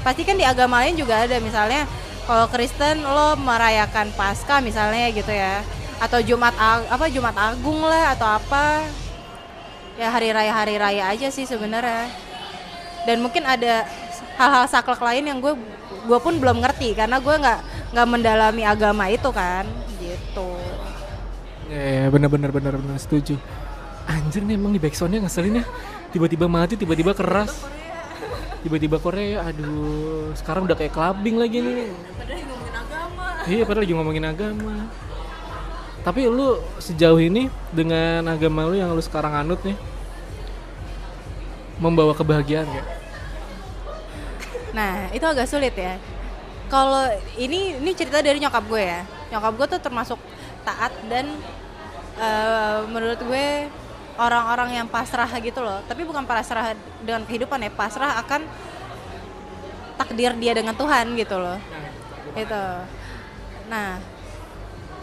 Pasti 0.00 0.24
kan 0.24 0.40
di 0.40 0.42
agama 0.42 0.80
lain 0.80 0.96
juga 0.96 1.28
ada 1.28 1.36
misalnya 1.36 1.84
kalau 2.24 2.48
Kristen 2.48 3.04
lo 3.04 3.36
merayakan 3.36 4.08
Paskah 4.16 4.64
misalnya 4.64 5.12
gitu 5.12 5.28
ya 5.28 5.60
atau 6.02 6.18
Jumat 6.18 6.50
apa 6.90 7.06
Jumat 7.06 7.36
Agung 7.38 7.78
lah 7.86 8.18
atau 8.18 8.26
apa. 8.26 8.82
Ya 9.94 10.10
hari 10.10 10.34
raya 10.34 10.50
hari 10.50 10.74
raya 10.74 11.14
aja 11.14 11.30
sih 11.30 11.46
sebenarnya. 11.46 12.10
Dan 13.06 13.22
mungkin 13.22 13.46
ada 13.46 13.86
hal-hal 14.34 14.66
saklek 14.66 14.98
lain 14.98 15.30
yang 15.30 15.38
gue 15.38 15.54
gue 16.02 16.18
pun 16.18 16.34
belum 16.42 16.58
ngerti 16.58 16.98
karena 16.98 17.22
gue 17.22 17.34
nggak 17.38 17.60
nggak 17.94 18.06
mendalami 18.08 18.62
agama 18.66 19.06
itu 19.06 19.30
kan 19.30 19.62
gitu. 20.02 20.50
Ya, 21.70 22.02
ya 22.02 22.06
benar-benar 22.10 22.50
benar-benar 22.50 22.98
setuju. 22.98 23.38
Anjir 24.10 24.42
nih 24.42 24.58
emang 24.58 24.74
di 24.74 24.82
backsoundnya 24.82 25.22
ngeselin 25.22 25.62
ya. 25.62 25.64
Tiba-tiba 26.10 26.50
mati 26.50 26.74
tiba-tiba 26.74 27.14
keras. 27.14 27.62
Tiba-tiba 28.62 28.98
Korea 28.98 29.42
aduh 29.46 30.34
sekarang 30.38 30.66
udah 30.66 30.74
kayak 30.78 30.94
clubbing 30.94 31.38
lagi 31.38 31.62
nih. 31.62 31.90
Padahal 32.18 32.42
ngomongin 32.42 32.74
agama. 32.74 33.26
Iya 33.46 33.62
padahal 33.62 33.82
lagi 33.86 33.94
ngomongin 33.94 34.26
agama 34.26 34.74
tapi 36.02 36.26
lu 36.26 36.58
sejauh 36.82 37.18
ini 37.18 37.46
dengan 37.70 38.26
agama 38.26 38.66
lu 38.66 38.78
yang 38.78 38.90
lu 38.90 39.02
sekarang 39.02 39.34
anut 39.34 39.62
nih 39.62 39.78
membawa 41.78 42.14
kebahagiaan 42.14 42.66
gak? 42.66 42.86
Nah 44.74 45.10
itu 45.10 45.24
agak 45.26 45.50
sulit 45.50 45.74
ya. 45.74 45.98
Kalau 46.70 47.04
ini 47.34 47.78
ini 47.78 47.90
cerita 47.92 48.22
dari 48.22 48.38
nyokap 48.38 48.64
gue 48.66 48.82
ya. 48.82 49.02
Nyokap 49.34 49.52
gue 49.58 49.66
tuh 49.76 49.80
termasuk 49.82 50.18
taat 50.62 50.94
dan 51.10 51.26
uh, 52.18 52.86
menurut 52.86 53.18
gue 53.18 53.66
orang-orang 54.20 54.82
yang 54.82 54.86
pasrah 54.88 55.28
gitu 55.40 55.64
loh 55.64 55.80
tapi 55.88 56.04
bukan 56.04 56.24
pasrah 56.28 56.76
dengan 57.00 57.24
kehidupan 57.24 57.64
ya 57.64 57.70
pasrah 57.72 58.20
akan 58.20 58.44
takdir 59.96 60.36
dia 60.36 60.52
dengan 60.52 60.76
Tuhan 60.76 61.16
gitu 61.16 61.36
loh 61.40 61.58
itu 62.36 62.64
nah 63.72 63.96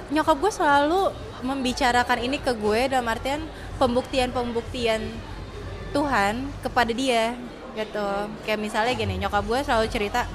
nyokap 0.09 0.37
gue 0.41 0.51
selalu 0.51 1.13
membicarakan 1.45 2.19
ini 2.25 2.37
ke 2.41 2.51
gue 2.51 2.89
dalam 2.91 3.07
artian 3.07 3.45
pembuktian-pembuktian 3.77 5.01
Tuhan 5.95 6.49
kepada 6.61 6.91
dia 6.91 7.33
gitu. 7.77 8.09
Kayak 8.43 8.59
misalnya 8.59 8.93
gini 8.97 9.15
nyokap 9.21 9.43
gue 9.45 9.59
selalu 9.63 9.85
cerita 9.87 10.25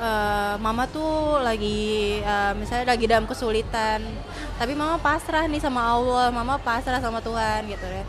uh, 0.00 0.54
mama 0.58 0.88
tuh 0.88 1.38
lagi 1.44 2.18
uh, 2.24 2.56
misalnya 2.56 2.96
lagi 2.96 3.04
dalam 3.04 3.28
kesulitan 3.28 4.00
tapi 4.56 4.72
mama 4.72 4.96
pasrah 4.96 5.44
nih 5.46 5.60
sama 5.60 5.84
Allah 5.84 6.32
mama 6.32 6.56
pasrah 6.56 6.98
sama 6.98 7.20
Tuhan 7.20 7.68
gitu 7.68 7.86
ya 7.86 8.04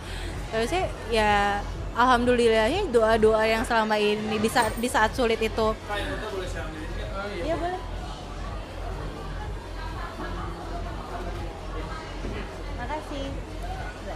terus 0.51 0.71
ya 1.11 1.59
alhamdulillahnya 1.95 2.87
doa-doa 2.91 3.43
yang 3.43 3.63
selama 3.67 3.99
ini 3.99 4.39
di 4.39 4.49
saat 4.51 4.71
di 4.79 4.87
saat 4.87 5.11
sulit 5.11 5.39
itu 5.39 5.67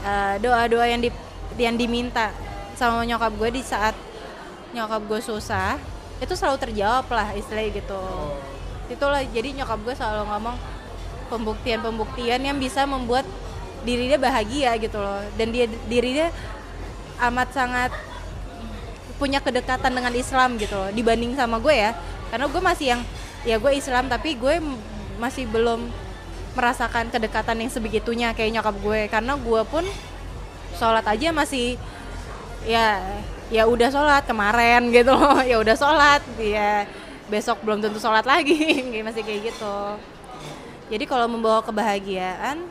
uh, 0.05 0.35
doa-doa 0.37 0.85
yang 0.85 1.01
di 1.01 1.09
yang 1.57 1.75
diminta 1.75 2.29
sama 2.77 3.01
nyokap 3.07 3.33
gue 3.35 3.49
di 3.59 3.61
saat 3.65 3.95
nyokap 4.75 5.01
gue 5.07 5.19
susah 5.23 5.79
itu 6.19 6.33
selalu 6.35 6.57
terjawab 6.61 7.07
lah 7.11 7.33
istilahnya 7.35 7.81
gitu. 7.83 8.01
Itulah 8.87 9.23
jadi 9.33 9.51
nyokap 9.51 9.79
gue 9.83 9.95
selalu 9.97 10.23
ngomong 10.31 10.55
pembuktian-pembuktian 11.27 12.39
yang 12.43 12.55
bisa 12.59 12.85
membuat 12.85 13.25
diri 13.83 14.11
dia 14.11 14.19
bahagia 14.19 14.71
gitu 14.79 14.99
loh. 14.99 15.23
Dan 15.35 15.51
dia 15.51 15.65
diri 15.87 16.15
dia 16.15 16.29
amat 17.31 17.51
sangat 17.55 17.91
punya 19.15 19.39
kedekatan 19.39 19.95
dengan 19.95 20.11
Islam 20.11 20.59
gitu 20.59 20.75
loh 20.75 20.91
dibanding 20.91 21.35
sama 21.35 21.59
gue 21.59 21.75
ya. 21.75 21.91
Karena 22.31 22.45
gue 22.51 22.61
masih 22.63 22.85
yang 22.95 23.01
ya 23.47 23.55
gue 23.59 23.71
Islam 23.75 24.11
tapi 24.11 24.35
gue 24.35 24.59
masih 25.19 25.47
belum 25.47 25.87
merasakan 26.55 27.11
kedekatan 27.11 27.61
yang 27.61 27.71
sebegitunya 27.71 28.31
kayak 28.31 28.59
nyokap 28.59 28.75
gue. 28.79 29.01
Karena 29.11 29.35
gue 29.35 29.61
pun 29.67 29.85
sholat 30.75 31.05
aja 31.05 31.29
masih 31.35 31.79
ya 32.65 32.99
ya 33.53 33.69
udah 33.69 33.93
sholat 33.93 34.23
kemarin 34.25 34.89
gitu 34.95 35.13
loh. 35.13 35.43
Ya 35.43 35.59
udah 35.61 35.75
sholat 35.75 36.23
ya 36.39 36.87
besok 37.27 37.61
belum 37.61 37.83
tentu 37.83 37.99
sholat 37.99 38.25
lagi. 38.25 38.81
Masih 39.07 39.21
kayak 39.25 39.53
gitu. 39.53 39.77
Jadi 40.85 41.03
kalau 41.09 41.25
membawa 41.25 41.65
kebahagiaan 41.65 42.61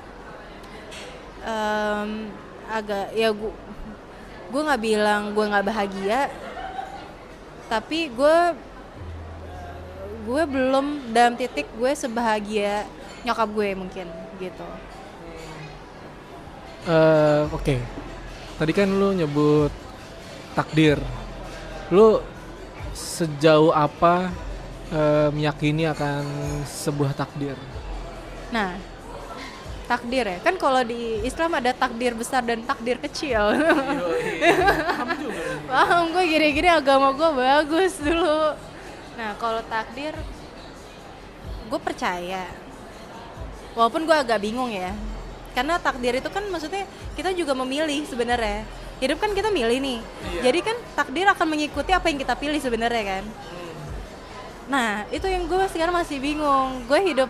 um, 1.43 2.31
agak 2.71 3.13
ya 3.13 3.35
gua 3.35 3.53
gue 4.55 4.63
nggak 4.63 4.83
bilang 4.87 5.23
gue 5.35 5.45
nggak 5.51 5.67
bahagia 5.67 6.31
tapi 7.67 8.07
gue 8.07 8.39
gue 10.25 10.43
belum 10.47 11.11
dalam 11.11 11.35
titik 11.35 11.67
gue 11.75 11.93
sebahagia 11.97 12.87
nyokap 13.25 13.49
gue 13.51 13.69
mungkin 13.73 14.07
gitu. 14.37 14.69
Uh, 16.85 17.49
oke. 17.49 17.65
Okay. 17.65 17.81
tadi 18.61 18.73
kan 18.77 18.87
lu 18.87 19.17
nyebut 19.17 19.73
takdir. 20.53 21.01
Lu 21.89 22.21
sejauh 22.95 23.73
apa 23.73 24.31
uh, 24.93 25.29
meyakini 25.33 25.89
akan 25.89 26.23
sebuah 26.69 27.17
takdir? 27.17 27.57
Nah 28.53 28.77
takdir 29.89 30.25
ya. 30.29 30.39
Kan 30.45 30.61
kalau 30.61 30.85
di 30.85 31.25
Islam 31.25 31.57
ada 31.57 31.73
takdir 31.73 32.13
besar 32.13 32.45
dan 32.45 32.61
takdir 32.65 33.01
kecil. 33.01 33.41
Paham 35.73 36.13
gue 36.13 36.25
gini-gini 36.29 36.69
agama 36.69 37.17
gue 37.17 37.31
bagus 37.33 37.97
dulu. 38.01 38.57
Nah 39.17 39.33
kalau 39.41 39.65
takdir 39.73 40.13
gue 41.69 41.81
percaya 41.81 42.64
walaupun 43.75 44.07
gue 44.07 44.17
agak 44.17 44.39
bingung 44.39 44.71
ya. 44.71 44.91
Karena 45.55 45.79
takdir 45.79 46.19
itu 46.19 46.27
kan 46.27 46.43
maksudnya 46.51 46.83
kita 47.15 47.31
juga 47.31 47.55
memilih 47.55 48.03
sebenarnya. 48.07 48.67
Hidup 48.99 49.19
kan 49.19 49.31
kita 49.31 49.51
milih 49.51 49.79
nih. 49.79 49.99
Iya. 49.99 50.41
jadi 50.51 50.59
kan 50.63 50.77
takdir 50.95 51.27
akan 51.29 51.47
mengikuti 51.47 51.91
apa 51.91 52.07
yang 52.09 52.19
kita 52.19 52.35
pilih 52.35 52.59
sebenarnya 52.59 53.05
kan. 53.19 53.25
Nah 54.65 55.05
itu 55.13 55.29
yang 55.29 55.45
gue 55.45 55.61
sekarang 55.69 55.93
masih 55.93 56.19
bingung. 56.19 56.89
Gue 56.89 57.05
hidup 57.05 57.29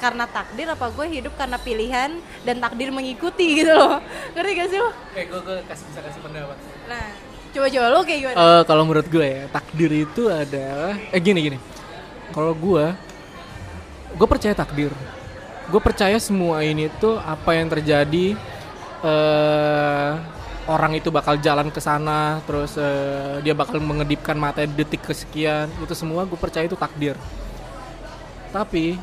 karena 0.00 0.24
takdir 0.24 0.66
apa 0.66 0.88
gue 0.88 1.06
hidup 1.12 1.34
karena 1.36 1.60
pilihan 1.60 2.10
dan 2.42 2.56
takdir 2.58 2.88
mengikuti 2.88 3.60
gitu 3.60 3.70
loh. 3.70 4.00
Ngerti 4.32 4.50
gak 4.56 4.68
sih 4.72 4.78
lo 4.80 4.90
Eh, 5.12 5.28
gue 5.28 5.40
gue 5.42 5.56
kasih 5.68 5.84
bisa 5.86 6.00
kasih 6.00 6.20
pendapat. 6.22 6.56
nah 6.88 7.06
coba-coba 7.52 7.86
lo 7.92 8.00
kayak 8.02 8.18
gimana? 8.24 8.36
Eh, 8.40 8.62
kalau 8.64 8.82
menurut 8.82 9.06
gue 9.06 9.26
ya 9.28 9.44
takdir 9.52 9.90
itu 9.92 10.22
adalah 10.26 10.96
eh 11.12 11.20
gini 11.20 11.40
gini. 11.44 11.58
Kalau 12.32 12.56
gue, 12.56 12.84
gue 14.16 14.26
percaya 14.26 14.56
takdir. 14.56 14.88
Gue 15.70 15.80
percaya 15.80 16.18
semua 16.18 16.64
ini 16.66 16.90
tuh 16.98 17.20
apa 17.22 17.54
yang 17.54 17.70
terjadi 17.70 18.34
eh 19.02 20.12
orang 20.62 20.94
itu 20.94 21.10
bakal 21.10 21.34
jalan 21.42 21.74
ke 21.74 21.82
sana, 21.82 22.38
terus 22.46 22.78
eh, 22.78 23.42
dia 23.42 23.54
bakal 23.54 23.82
mengedipkan 23.82 24.38
mata 24.38 24.62
detik 24.62 25.02
kesekian. 25.02 25.70
Itu 25.82 25.94
semua 25.98 26.22
gue 26.26 26.38
percaya 26.38 26.66
itu 26.66 26.78
takdir. 26.78 27.18
Tapi 28.52 29.00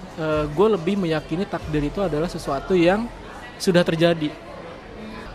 gue 0.54 0.67
lebih 0.69 0.93
meyakini 0.93 1.41
takdir 1.41 1.82
itu 1.82 2.06
adalah 2.06 2.30
sesuatu 2.30 2.78
yang 2.78 3.10
sudah 3.58 3.82
terjadi 3.82 4.30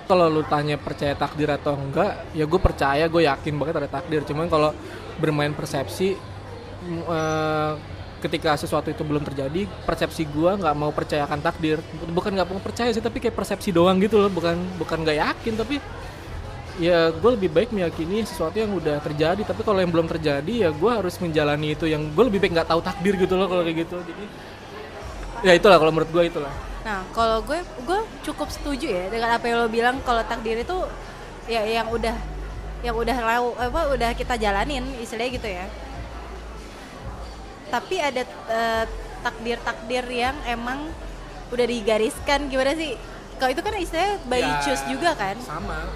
kalau 0.05 0.29
lu 0.29 0.45
tanya 0.45 0.77
percaya 0.77 1.17
takdir 1.17 1.49
atau 1.49 1.77
enggak 1.77 2.29
ya 2.37 2.45
gue 2.45 2.61
percaya 2.61 3.05
gue 3.09 3.25
yakin 3.25 3.55
banget 3.57 3.75
ada 3.85 3.89
takdir 3.89 4.21
cuman 4.25 4.47
kalau 4.53 4.71
bermain 5.17 5.53
persepsi 5.57 6.17
eh, 6.87 7.73
ketika 8.25 8.57
sesuatu 8.57 8.89
itu 8.89 9.05
belum 9.05 9.21
terjadi 9.21 9.69
persepsi 9.85 10.25
gue 10.25 10.51
nggak 10.57 10.73
mau 10.73 10.89
percayakan 10.89 11.45
takdir. 11.45 11.85
Bukan 12.09 12.33
nggak 12.33 12.49
mau 12.49 12.61
percaya 12.65 12.89
sih 12.89 13.05
tapi 13.05 13.21
kayak 13.21 13.37
persepsi 13.37 13.69
doang 13.69 14.01
gitu 14.01 14.17
loh. 14.17 14.33
Bukan 14.33 14.57
bukan 14.81 15.05
nggak 15.05 15.17
yakin 15.21 15.55
tapi 15.61 15.77
ya 16.81 17.13
gue 17.13 17.31
lebih 17.37 17.53
baik 17.53 17.71
meyakini 17.71 18.25
sesuatu 18.25 18.57
yang 18.57 18.73
udah 18.73 19.05
terjadi. 19.05 19.45
Tapi 19.45 19.61
kalau 19.61 19.85
yang 19.85 19.93
belum 19.93 20.09
terjadi 20.09 20.69
ya 20.69 20.71
gue 20.73 20.91
harus 20.91 21.21
menjalani 21.21 21.77
itu 21.77 21.85
yang 21.85 22.09
gue 22.17 22.25
lebih 22.25 22.41
baik 22.41 22.57
nggak 22.57 22.69
tahu 22.73 22.81
takdir 22.81 23.15
gitu 23.21 23.37
loh 23.37 23.45
kalau 23.45 23.61
kayak 23.61 23.85
gitu. 23.85 24.01
Jadi 24.01 24.25
ya 25.45 25.53
itulah 25.53 25.77
kalau 25.77 25.93
menurut 25.93 26.09
gue 26.09 26.25
itulah. 26.33 26.55
Nah, 26.85 27.01
kalau 27.17 27.41
gue 27.45 27.61
gue 27.61 28.01
cukup 28.29 28.49
setuju 28.49 28.89
ya 28.89 29.05
dengan 29.13 29.37
apa 29.37 29.45
yang 29.49 29.65
lo 29.65 29.69
bilang 29.69 30.01
kalau 30.05 30.25
takdir 30.25 30.61
itu 30.61 30.77
ya 31.45 31.61
yang 31.65 31.89
udah 31.93 32.17
yang 32.85 32.93
udah 32.93 33.17
apa 33.57 33.81
udah 33.97 34.11
kita 34.13 34.37
jalanin 34.37 34.85
istilahnya 35.01 35.33
gitu 35.37 35.49
ya. 35.49 35.65
Tapi 37.75 37.99
ada 37.99 38.23
eh, 38.47 38.85
takdir-takdir 39.27 40.07
yang 40.15 40.37
emang 40.47 40.87
udah 41.51 41.67
digariskan. 41.67 42.47
Gimana 42.47 42.79
sih? 42.79 42.95
Kalau 43.35 43.51
itu 43.51 43.63
kan 43.67 43.75
istilahnya 43.75 44.15
by 44.31 44.39
Ya, 44.39 44.63
choose 44.63 44.85
juga 44.87 45.11
kan? 45.19 45.35
sama. 45.43 45.91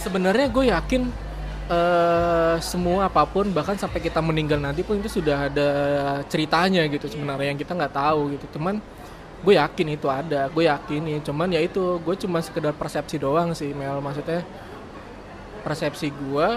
Sebenarnya 0.00 0.48
gue 0.48 0.64
yakin 0.72 1.02
eh, 1.68 2.56
semua 2.64 3.12
apa 3.12 3.28
pun 3.28 3.52
bahkan 3.52 3.76
sampai 3.76 4.00
kita 4.00 4.24
meninggal 4.24 4.56
nanti 4.56 4.80
pun 4.80 4.96
itu 4.96 5.20
sudah 5.20 5.52
ada 5.52 5.68
ceritanya 6.32 6.88
gitu 6.88 7.04
sebenarnya 7.04 7.52
yang 7.52 7.60
kita 7.60 7.76
nggak 7.76 7.92
tahu 7.92 8.32
gitu. 8.32 8.48
Teman 8.48 8.80
gue 9.44 9.54
yakin 9.54 9.86
itu 9.92 10.08
ada 10.08 10.48
gue 10.48 10.64
yakin 10.66 11.00
nih 11.04 11.20
cuman 11.22 11.46
ya 11.52 11.60
itu 11.62 12.00
gue 12.02 12.14
cuma 12.26 12.40
sekedar 12.40 12.72
persepsi 12.72 13.20
doang 13.20 13.52
sih 13.52 13.76
Mel. 13.76 14.00
Maksudnya 14.00 14.40
persepsi 15.60 16.08
gue 16.08 16.48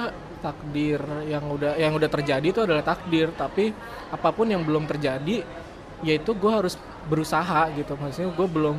takdir 0.41 0.99
yang 1.29 1.45
udah 1.47 1.77
yang 1.77 1.93
udah 1.93 2.09
terjadi 2.09 2.43
itu 2.43 2.61
adalah 2.65 2.83
takdir. 2.83 3.29
Tapi 3.31 3.71
apa 4.11 4.29
pun 4.33 4.49
yang 4.49 4.65
belum 4.65 4.89
terjadi 4.89 5.45
yaitu 6.01 6.33
gue 6.33 6.51
harus 6.51 6.75
berusaha 7.07 7.69
gitu. 7.77 7.93
Maksudnya 7.95 8.33
gue 8.33 8.47
belum 8.49 8.77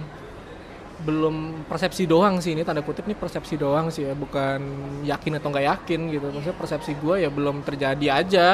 belum 1.03 1.67
persepsi 1.67 2.05
doang 2.05 2.43
sih. 2.43 2.53
Ini 2.53 2.67
tanda 2.67 2.83
kutip 2.83 3.07
ini 3.07 3.15
persepsi 3.15 3.55
doang 3.57 3.89
sih 3.89 4.07
ya. 4.07 4.15
Bukan 4.19 4.61
yakin 5.07 5.39
atau 5.39 5.49
nggak 5.49 5.67
yakin 5.67 6.01
gitu. 6.11 6.27
Maksudnya 6.29 6.59
persepsi 6.59 6.93
gue 6.99 7.15
ya 7.23 7.31
belum 7.31 7.63
terjadi 7.63 8.07
aja. 8.13 8.47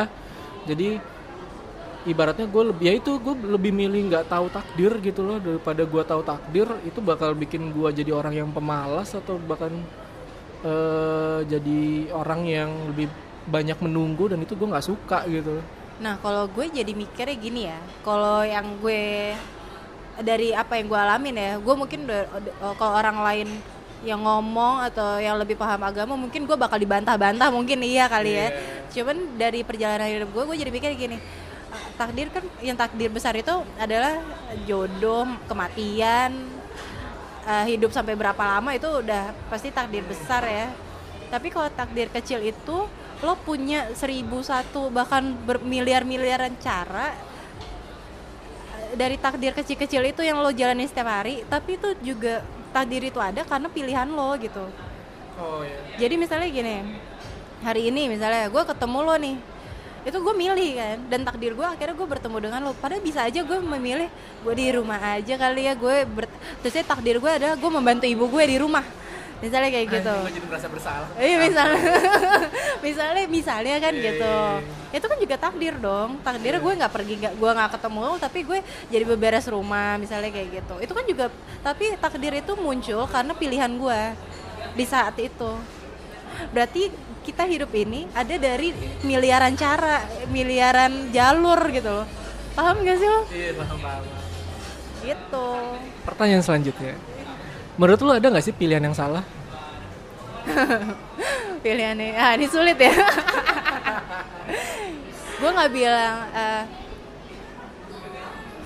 Jadi 0.69 1.19
ibaratnya 2.09 2.49
gue 2.49 2.63
lebih 2.73 2.85
ya 2.89 2.95
itu 2.97 3.21
gue 3.21 3.35
lebih 3.37 3.73
milih 3.75 4.09
nggak 4.09 4.33
tahu 4.33 4.49
takdir 4.49 4.93
gitu 5.05 5.21
loh 5.21 5.37
daripada 5.37 5.83
gue 5.85 6.03
tahu 6.09 6.23
takdir 6.25 6.69
itu 6.89 6.99
bakal 7.05 7.37
bikin 7.37 7.69
gue 7.75 7.89
jadi 7.93 8.17
orang 8.17 8.33
yang 8.33 8.49
pemalas 8.49 9.13
atau 9.13 9.37
bahkan 9.37 9.73
eh, 10.63 11.39
jadi 11.45 11.81
orang 12.11 12.41
yang 12.45 12.71
lebih 12.89 13.07
banyak 13.49 13.79
menunggu 13.81 14.29
dan 14.29 14.39
itu 14.41 14.53
gue 14.53 14.69
nggak 14.69 14.87
suka 14.87 15.25
gitu 15.27 15.59
Nah, 15.99 16.15
kalau 16.23 16.47
gue 16.47 16.63
jadi 16.71 16.95
mikirnya 16.95 17.35
gini 17.35 17.67
ya. 17.67 17.75
Kalau 18.07 18.47
yang 18.47 18.79
gue 18.79 19.35
dari 20.19 20.55
apa 20.55 20.79
yang 20.79 20.87
gue 20.87 20.95
alamin 20.95 21.35
ya, 21.35 21.53
gue 21.59 21.75
mungkin 21.75 22.07
udah- 22.07 22.29
kalau 22.75 22.95
orang 22.95 23.19
lain 23.19 23.49
yang 24.07 24.23
ngomong 24.23 24.79
atau 24.87 25.19
yang 25.19 25.35
lebih 25.35 25.59
paham 25.59 25.83
agama 25.83 26.15
mungkin 26.15 26.47
gue 26.47 26.55
bakal 26.55 26.79
dibantah-bantah 26.79 27.51
mungkin 27.51 27.83
iya 27.83 28.07
kali 28.07 28.31
ya. 28.31 28.49
Cuman 28.95 29.35
dari 29.35 29.67
perjalanan 29.67 30.07
hidup 30.07 30.31
gue, 30.31 30.43
gue 30.45 30.57
jadi 30.57 30.71
mikir 30.71 30.91
gini. 30.95 31.19
eh, 31.69 31.85
Takdir 31.99 32.31
kan 32.31 32.47
yang 32.63 32.79
takdir 32.79 33.11
besar 33.11 33.35
itu 33.35 33.51
adalah 33.75 34.23
jodoh, 34.65 35.27
kematian, 35.51 36.31
eh, 37.49 37.65
hidup 37.75 37.91
sampai 37.91 38.13
berapa 38.13 38.39
lama 38.39 38.77
itu 38.77 38.87
udah 38.87 39.33
pasti 39.49 39.73
takdir 39.73 40.05
besar 40.05 40.45
ya. 40.45 40.69
Tapi 41.33 41.49
kalau 41.49 41.69
takdir 41.73 42.13
kecil 42.13 42.45
itu 42.45 42.85
lo 43.19 43.35
punya 43.43 43.91
seribu 43.99 44.45
satu 44.45 44.93
bahkan 44.95 45.35
bermiliar-miliaran 45.49 46.55
cara 46.61 47.17
eh, 48.77 48.93
dari 48.95 49.17
takdir 49.17 49.57
kecil-kecil 49.57 50.05
itu 50.13 50.21
yang 50.21 50.45
lo 50.45 50.53
jalani 50.53 50.85
setiap 50.85 51.09
hari. 51.09 51.43
Tapi 51.49 51.81
itu 51.81 51.89
juga 52.05 52.45
takdir 52.71 53.09
itu 53.09 53.19
ada 53.19 53.43
karena 53.49 53.69
pilihan 53.73 54.09
lo 54.13 54.37
gitu. 54.37 54.65
oh 55.41 55.65
ya 55.65 55.79
Jadi 55.97 56.15
misalnya 56.21 56.49
gini, 56.53 56.77
hari 57.65 57.89
ini 57.89 58.13
misalnya 58.13 58.53
gue 58.53 58.63
ketemu 58.63 58.99
lo 59.03 59.15
nih, 59.17 59.37
itu 60.09 60.19
gue 60.19 60.35
milih 60.35 60.71
kan, 60.75 60.97
dan 61.07 61.21
takdir 61.23 61.53
gue 61.53 61.63
akhirnya 61.63 61.93
gue 61.93 62.09
bertemu 62.09 62.37
dengan 62.41 62.61
lo. 62.65 62.73
Padahal 62.73 63.05
bisa 63.05 63.21
aja 63.23 63.41
gue 63.41 63.59
memilih 63.61 64.09
gue 64.41 64.55
di 64.57 64.67
rumah 64.73 64.97
aja 65.15 65.35
kali 65.37 65.69
ya 65.69 65.77
gue, 65.77 65.97
ber- 66.09 66.33
terusnya 66.61 66.83
takdir 66.83 67.21
gue 67.21 67.29
adalah 67.31 67.55
gue 67.55 67.71
membantu 67.71 68.09
ibu 68.09 68.25
gue 68.25 68.45
di 68.49 68.57
rumah, 68.57 68.81
misalnya 69.39 69.69
kayak 69.69 69.87
gitu. 69.93 70.17
gue 70.25 70.33
jadi 70.35 70.47
merasa 70.49 70.67
bersalah 70.67 71.09
Iya 71.15 71.37
misalnya, 71.39 71.83
misalnya, 72.87 73.25
misalnya 73.29 73.77
kan 73.79 73.93
Iya, 73.93 74.05
gitu. 74.11 74.35
iya, 74.89 74.97
Itu 74.97 75.07
kan 75.07 75.19
juga 75.21 75.37
takdir 75.37 75.75
dong. 75.77 76.11
Takdirnya 76.25 76.61
gue 76.65 76.73
nggak 76.81 76.93
pergi, 76.97 77.15
nggak 77.21 77.35
gue 77.37 77.51
nggak 77.53 77.71
ketemu 77.77 77.99
lo, 78.01 78.15
tapi 78.17 78.39
gue 78.43 78.59
jadi 78.89 79.05
beberes 79.05 79.47
rumah, 79.47 80.01
misalnya 80.01 80.33
kayak 80.33 80.49
gitu. 80.65 80.75
Itu 80.81 80.93
kan 80.97 81.05
juga, 81.05 81.25
tapi 81.61 81.93
takdir 82.01 82.33
itu 82.33 82.53
muncul 82.57 83.05
karena 83.05 83.37
pilihan 83.37 83.69
gue 83.71 84.01
di 84.73 84.85
saat 84.89 85.13
itu. 85.21 85.53
Berarti 86.55 86.89
kita 87.29 87.45
hidup 87.45 87.69
ini 87.77 88.09
ada 88.17 88.35
dari 88.41 88.73
miliaran 89.05 89.53
cara, 89.53 90.01
miliaran 90.33 91.13
jalur 91.13 91.61
gitu 91.69 92.03
loh. 92.03 92.07
Paham 92.57 92.81
gak 92.81 92.97
sih 92.97 93.07
lo? 93.07 93.21
iya 93.31 93.53
paham 93.53 93.79
paham 93.79 94.05
Gitu. 94.99 95.47
pertanyaan 96.03 96.43
selanjutnya 96.43 96.99
menurut 97.79 98.03
lu 98.03 98.11
ada 98.11 98.27
nggak 98.27 98.45
sih 98.45 98.51
pilihan 98.51 98.83
yang 98.83 98.99
salah 98.99 99.23
pilihannya 101.65 102.19
ah 102.19 102.35
ini 102.35 102.51
sulit 102.51 102.75
ya 102.75 102.91
gue 105.41 105.51
nggak 105.55 105.71
bilang 105.71 106.15
eh, 106.35 106.63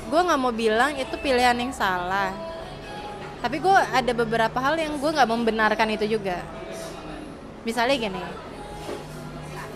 gue 0.09 0.21
nggak 0.25 0.41
mau 0.41 0.57
bilang 0.57 0.97
itu 0.97 1.15
pilihan 1.21 1.53
yang 1.53 1.71
salah 1.77 2.33
tapi 3.45 3.61
gue 3.61 3.77
ada 3.93 4.13
beberapa 4.17 4.57
hal 4.57 4.81
yang 4.81 4.97
gue 4.97 5.11
nggak 5.13 5.29
membenarkan 5.29 5.89
itu 5.93 6.17
juga 6.17 6.41
misalnya 7.69 8.09
gini 8.09 8.23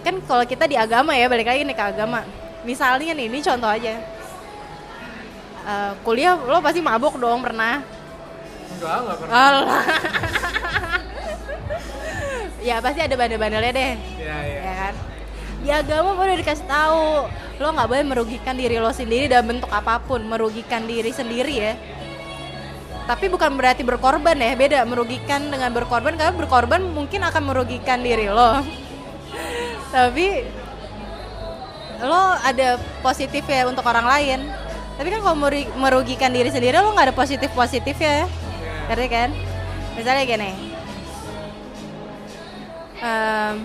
kan 0.06 0.22
kalau 0.22 0.46
kita 0.46 0.70
di 0.70 0.78
agama 0.78 1.18
ya 1.18 1.26
balik 1.26 1.50
lagi 1.50 1.66
nih 1.66 1.74
ke 1.74 1.82
agama. 1.82 2.22
Misalnya 2.62 3.10
nih 3.10 3.26
ini 3.26 3.42
contoh 3.42 3.66
aja. 3.66 3.98
Eh, 5.66 5.92
kuliah 6.06 6.38
lo 6.38 6.62
pasti 6.62 6.78
mabok 6.78 7.18
dong 7.18 7.42
pernah? 7.42 7.82
Enggak 8.78 8.96
enggak 9.02 9.16
pernah. 9.18 9.34
Alah. 9.34 9.82
ya 12.70 12.78
pasti 12.78 13.00
ada 13.02 13.14
bandel-bandelnya 13.18 13.72
deh. 13.74 13.92
Ya 14.22 14.38
ya 14.46 14.58
ya 14.62 14.74
kan? 14.78 14.94
Di 15.66 15.70
agama 15.74 16.14
udah 16.14 16.38
dikasih 16.38 16.66
tahu 16.70 17.26
lo 17.58 17.66
nggak 17.74 17.88
boleh 17.90 18.04
merugikan 18.06 18.54
diri 18.54 18.78
lo 18.78 18.94
sendiri 18.94 19.26
dalam 19.26 19.58
bentuk 19.58 19.70
apa 19.74 19.98
pun. 20.06 20.22
Merugikan 20.22 20.86
diri 20.86 21.10
sendiri 21.10 21.54
ya. 21.58 21.74
Tapi 23.10 23.26
bukan 23.26 23.58
berarti 23.58 23.82
berkorban 23.82 24.38
ya 24.38 24.54
beda. 24.54 24.86
Merugikan 24.86 25.50
dengan 25.50 25.74
berkorban 25.74 26.14
karena 26.14 26.30
berkorban 26.30 26.94
mungkin 26.94 27.26
akan 27.26 27.42
merugikan 27.42 28.06
diri 28.06 28.30
lo 28.30 28.85
tapi 29.90 30.46
lo 32.02 32.22
ada 32.44 32.76
positif 33.00 33.44
ya 33.48 33.64
untuk 33.64 33.86
orang 33.86 34.04
lain. 34.04 34.40
Tapi 34.96 35.08
kan 35.12 35.20
kalau 35.20 35.36
merugikan 35.76 36.32
diri 36.32 36.48
sendiri 36.48 36.80
lo 36.80 36.92
nggak 36.92 37.12
ada 37.12 37.16
positif 37.16 37.52
positif 37.52 37.96
ya. 38.00 38.24
Ngerti 38.88 39.06
kan? 39.12 39.30
Misalnya 39.96 40.24
gini. 40.24 40.50
Em, 42.96 43.56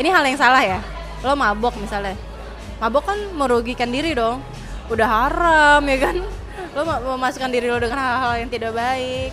ini 0.00 0.08
hal 0.08 0.24
yang 0.24 0.40
salah 0.40 0.62
ya. 0.64 0.80
Lo 1.20 1.36
mabok 1.36 1.76
misalnya. 1.76 2.16
Mabok 2.80 3.12
kan 3.12 3.18
merugikan 3.36 3.92
diri 3.92 4.16
dong. 4.16 4.40
Udah 4.88 5.08
haram 5.08 5.84
ya 5.84 5.96
kan? 6.00 6.16
Lo 6.72 6.80
mem- 6.84 7.04
memasukkan 7.16 7.52
diri 7.52 7.68
lo 7.68 7.76
dengan 7.80 8.00
hal-hal 8.00 8.44
yang 8.44 8.50
tidak 8.52 8.72
baik. 8.72 9.32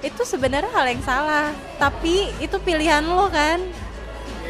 Itu 0.00 0.24
sebenarnya 0.24 0.72
hal 0.72 0.86
yang 0.88 1.04
salah. 1.04 1.52
Tapi 1.76 2.32
itu 2.40 2.56
pilihan 2.60 3.04
lo 3.04 3.28
kan 3.28 3.60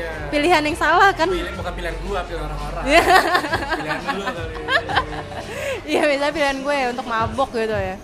Iya. 0.01 0.13
pilihan 0.33 0.63
yang 0.65 0.77
salah 0.77 1.13
kan 1.13 1.29
Pilih, 1.29 1.53
bukan 1.53 1.73
pilihan 1.77 1.97
gua, 2.01 2.21
pilihan 2.25 2.45
orang-orang. 2.49 2.85
Iya. 2.89 3.05
pilihan 3.77 3.99
lu 4.09 4.25
kali. 4.25 4.55
Iya 5.85 6.03
misalnya 6.07 6.33
pilihan 6.33 6.59
gue 6.63 6.79
untuk 6.95 7.07
mabok 7.07 7.51
gitu 7.53 7.75
ya 7.75 7.97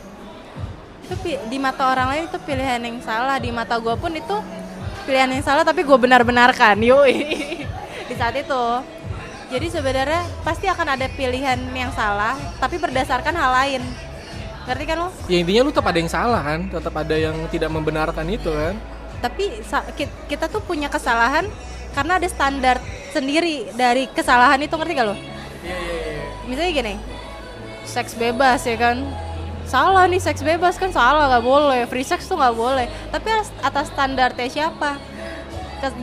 itu 1.06 1.14
di 1.46 1.58
mata 1.62 1.86
orang 1.86 2.10
lain 2.10 2.22
itu 2.26 2.38
pilihan 2.42 2.82
yang 2.82 2.98
salah 2.98 3.38
di 3.38 3.54
mata 3.54 3.78
gue 3.78 3.94
pun 3.94 4.10
itu 4.10 4.36
pilihan 5.06 5.30
yang 5.30 5.44
salah 5.46 5.62
tapi 5.62 5.86
gue 5.86 5.94
benar-benarkan 5.94 6.82
yoi 6.82 7.14
di 8.10 8.14
saat 8.18 8.34
itu 8.34 8.64
jadi 9.46 9.66
sebenarnya 9.70 10.26
pasti 10.42 10.66
akan 10.66 10.98
ada 10.98 11.06
pilihan 11.06 11.62
yang 11.70 11.94
salah 11.94 12.34
tapi 12.58 12.82
berdasarkan 12.82 13.38
hal 13.38 13.50
lain 13.54 13.82
ngerti 14.66 14.82
kan 14.82 14.96
lo 14.98 15.08
Ya 15.30 15.38
intinya 15.38 15.62
lu 15.62 15.70
tetap 15.70 15.86
ada 15.86 15.98
yang 16.02 16.10
salah 16.10 16.42
kan, 16.42 16.66
tetap 16.66 16.90
ada 16.90 17.14
yang 17.14 17.38
tidak 17.54 17.70
membenarkan 17.70 18.26
itu 18.26 18.50
kan. 18.50 18.74
tapi 19.22 19.62
kita 20.26 20.50
tuh 20.50 20.58
punya 20.58 20.90
kesalahan 20.90 21.46
karena 21.96 22.20
ada 22.20 22.28
standar 22.28 22.76
sendiri 23.16 23.72
dari 23.72 24.04
kesalahan 24.12 24.60
itu 24.60 24.76
ngerti 24.76 24.92
gak 24.92 25.08
lo? 25.08 25.16
Iya 25.16 25.76
iya 25.80 25.96
iya. 26.04 26.24
misalnya 26.44 26.72
gini 26.76 26.94
seks 27.88 28.12
bebas 28.20 28.60
ya 28.68 28.76
kan? 28.76 29.00
Salah 29.66 30.04
nih 30.06 30.20
seks 30.20 30.44
bebas 30.44 30.76
kan 30.76 30.92
salah 30.92 31.32
nggak 31.32 31.42
boleh. 31.42 31.80
Free 31.88 32.04
sex 32.04 32.28
tuh 32.28 32.36
nggak 32.36 32.54
boleh. 32.54 32.86
Tapi 33.10 33.28
atas- 33.64 33.90
standarnya 33.90 34.46
siapa? 34.46 35.00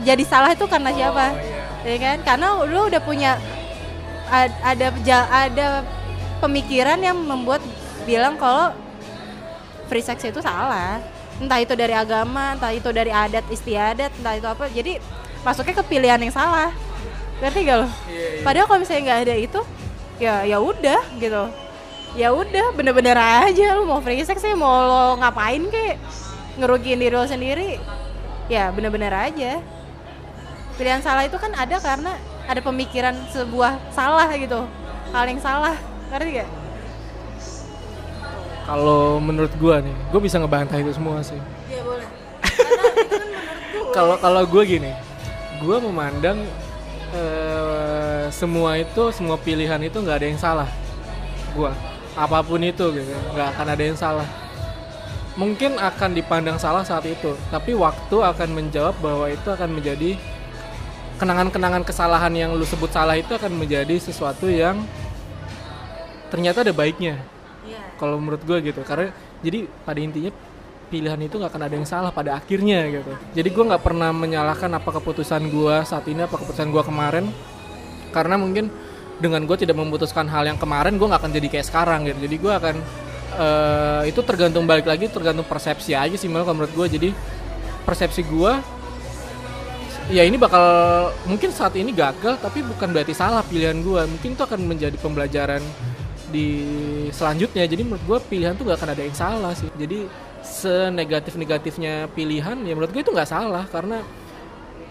Jadi 0.02 0.24
salah 0.26 0.52
itu 0.52 0.66
karena 0.66 0.90
siapa? 0.90 1.32
ya 1.84 1.96
kan? 2.00 2.16
Karena 2.24 2.48
lu 2.64 2.88
udah 2.90 3.00
punya 3.00 3.36
ad- 4.28 4.60
ada 4.64 4.88
ada 5.30 5.66
pemikiran 6.40 6.98
yang 7.00 7.16
membuat 7.16 7.60
bilang 8.08 8.36
kalau 8.36 8.74
free 9.88 10.04
sex 10.04 10.24
itu 10.26 10.40
salah. 10.42 11.00
Entah 11.40 11.60
itu 11.60 11.72
dari 11.72 11.92
agama 11.96 12.56
entah 12.56 12.72
itu 12.72 12.88
dari 12.92 13.12
adat 13.12 13.44
istiadat 13.48 14.12
entah 14.20 14.34
itu 14.36 14.48
apa. 14.48 14.64
Jadi 14.68 15.00
masuknya 15.44 15.74
ke 15.76 15.84
pilihan 15.86 16.18
yang 16.18 16.32
salah. 16.32 16.72
Ngerti 17.38 17.60
gak 17.68 17.78
lo? 17.84 17.88
Padahal 18.40 18.66
kalau 18.66 18.80
misalnya 18.80 19.02
nggak 19.04 19.20
ada 19.28 19.34
itu 19.36 19.60
ya 20.16 20.34
ya 20.48 20.58
udah 20.58 21.00
gitu. 21.20 21.44
Ya 22.14 22.28
udah 22.32 22.72
bener-bener 22.72 23.14
aja. 23.18 23.76
Lu 23.76 23.84
mau 23.84 24.00
free 24.00 24.24
sex 24.24 24.40
sih 24.40 24.56
mau 24.56 24.72
lo 24.88 25.20
ngapain 25.20 25.60
kek? 25.68 26.00
Ngerugiin 26.56 26.98
diri 26.98 27.14
lo 27.14 27.28
sendiri. 27.28 27.76
Ya 28.48 28.72
bener-bener 28.72 29.12
aja. 29.12 29.60
Pilihan 30.74 31.04
salah 31.04 31.22
itu 31.28 31.38
kan 31.38 31.54
ada 31.54 31.78
karena 31.78 32.18
ada 32.48 32.60
pemikiran 32.64 33.14
sebuah 33.30 33.78
salah 33.92 34.26
gitu. 34.34 34.64
Hal 35.12 35.24
yang 35.28 35.42
salah. 35.42 35.76
Ngerti 36.10 36.42
gak? 36.42 36.50
Kalau 38.64 39.20
menurut 39.20 39.52
gua 39.60 39.84
nih, 39.84 39.92
gua 40.08 40.20
bisa 40.24 40.40
ngebantah 40.40 40.80
itu 40.80 40.88
semua 40.96 41.20
sih. 41.20 41.36
Iya 41.68 41.84
boleh. 41.84 42.08
Kan 43.12 43.92
Kalau 43.92 44.16
kalau 44.16 44.42
gua 44.48 44.64
gini, 44.64 44.88
gua 45.64 45.80
memandang 45.80 46.44
eh, 47.10 48.28
semua 48.28 48.76
itu, 48.76 49.10
semua 49.10 49.40
pilihan 49.40 49.80
itu 49.80 49.96
nggak 49.98 50.16
ada 50.20 50.26
yang 50.28 50.40
salah. 50.40 50.68
Gua 51.56 51.72
apa 52.14 52.38
pun 52.46 52.62
itu 52.62 52.84
gitu, 52.94 53.12
nggak 53.34 53.48
akan 53.56 53.66
ada 53.72 53.82
yang 53.82 53.98
salah. 53.98 54.28
Mungkin 55.34 55.82
akan 55.82 56.14
dipandang 56.14 56.62
salah 56.62 56.86
saat 56.86 57.02
itu, 57.10 57.34
tapi 57.50 57.74
waktu 57.74 58.16
akan 58.22 58.54
menjawab 58.54 58.94
bahwa 59.02 59.26
itu 59.26 59.48
akan 59.50 59.66
menjadi 59.74 60.14
kenangan-kenangan 61.18 61.82
kesalahan 61.82 62.30
yang 62.34 62.50
lu 62.54 62.62
sebut 62.62 62.90
salah 62.90 63.18
itu 63.18 63.34
akan 63.34 63.54
menjadi 63.54 63.98
sesuatu 63.98 64.46
yang 64.50 64.82
ternyata 66.30 66.66
ada 66.66 66.74
baiknya 66.74 67.22
Iya. 67.64 67.80
kalau 67.96 68.20
menurut 68.20 68.44
gue 68.44 68.58
gitu 68.60 68.84
karena 68.84 69.08
jadi 69.40 69.64
pada 69.88 69.98
intinya 70.02 70.32
pilihan 70.94 71.18
itu 71.18 71.34
nggak 71.42 71.50
akan 71.50 71.62
ada 71.66 71.74
yang 71.74 71.88
salah 71.88 72.14
pada 72.14 72.38
akhirnya 72.38 72.86
gitu. 72.86 73.10
Jadi 73.34 73.48
gue 73.50 73.64
nggak 73.66 73.82
pernah 73.82 74.14
menyalahkan 74.14 74.70
apa 74.70 74.94
keputusan 75.02 75.50
gue 75.50 75.76
saat 75.82 76.06
ini 76.06 76.22
apa 76.22 76.38
keputusan 76.38 76.70
gue 76.70 76.82
kemarin. 76.86 77.26
Karena 78.14 78.38
mungkin 78.38 78.70
dengan 79.18 79.42
gue 79.42 79.56
tidak 79.58 79.74
memutuskan 79.74 80.30
hal 80.30 80.46
yang 80.46 80.54
kemarin 80.54 80.94
gue 80.94 81.06
nggak 81.10 81.18
akan 81.18 81.34
jadi 81.34 81.48
kayak 81.50 81.66
sekarang 81.66 82.06
gitu. 82.06 82.30
Jadi 82.30 82.36
gue 82.38 82.52
akan 82.54 82.74
eh, 83.34 84.02
itu 84.14 84.20
tergantung 84.22 84.62
balik 84.70 84.86
lagi 84.86 85.10
tergantung 85.10 85.46
persepsi 85.50 85.98
aja 85.98 86.14
sih 86.14 86.30
malah 86.30 86.46
menurut 86.54 86.70
gue 86.70 86.86
jadi 86.86 87.10
persepsi 87.82 88.22
gue 88.22 88.52
ya 90.14 90.22
ini 90.22 90.38
bakal 90.38 90.62
mungkin 91.26 91.50
saat 91.50 91.74
ini 91.74 91.90
gagal 91.90 92.38
tapi 92.38 92.62
bukan 92.62 92.94
berarti 92.94 93.16
salah 93.16 93.42
pilihan 93.42 93.82
gue 93.82 94.02
mungkin 94.06 94.38
itu 94.38 94.42
akan 94.46 94.60
menjadi 94.62 94.96
pembelajaran 95.02 95.64
di 96.34 96.48
selanjutnya. 97.14 97.62
Jadi 97.70 97.82
menurut 97.86 98.02
gue 98.02 98.18
pilihan 98.26 98.58
tuh 98.58 98.66
gak 98.66 98.82
akan 98.82 98.90
ada 98.90 99.02
yang 99.06 99.14
salah 99.14 99.54
sih. 99.54 99.70
Jadi 99.78 100.10
senegatif 100.44 101.34
negatifnya 101.40 102.06
pilihan 102.12 102.60
ya 102.62 102.72
menurut 102.76 102.92
gue 102.92 103.02
itu 103.02 103.10
nggak 103.10 103.28
salah 103.28 103.64
karena 103.72 104.04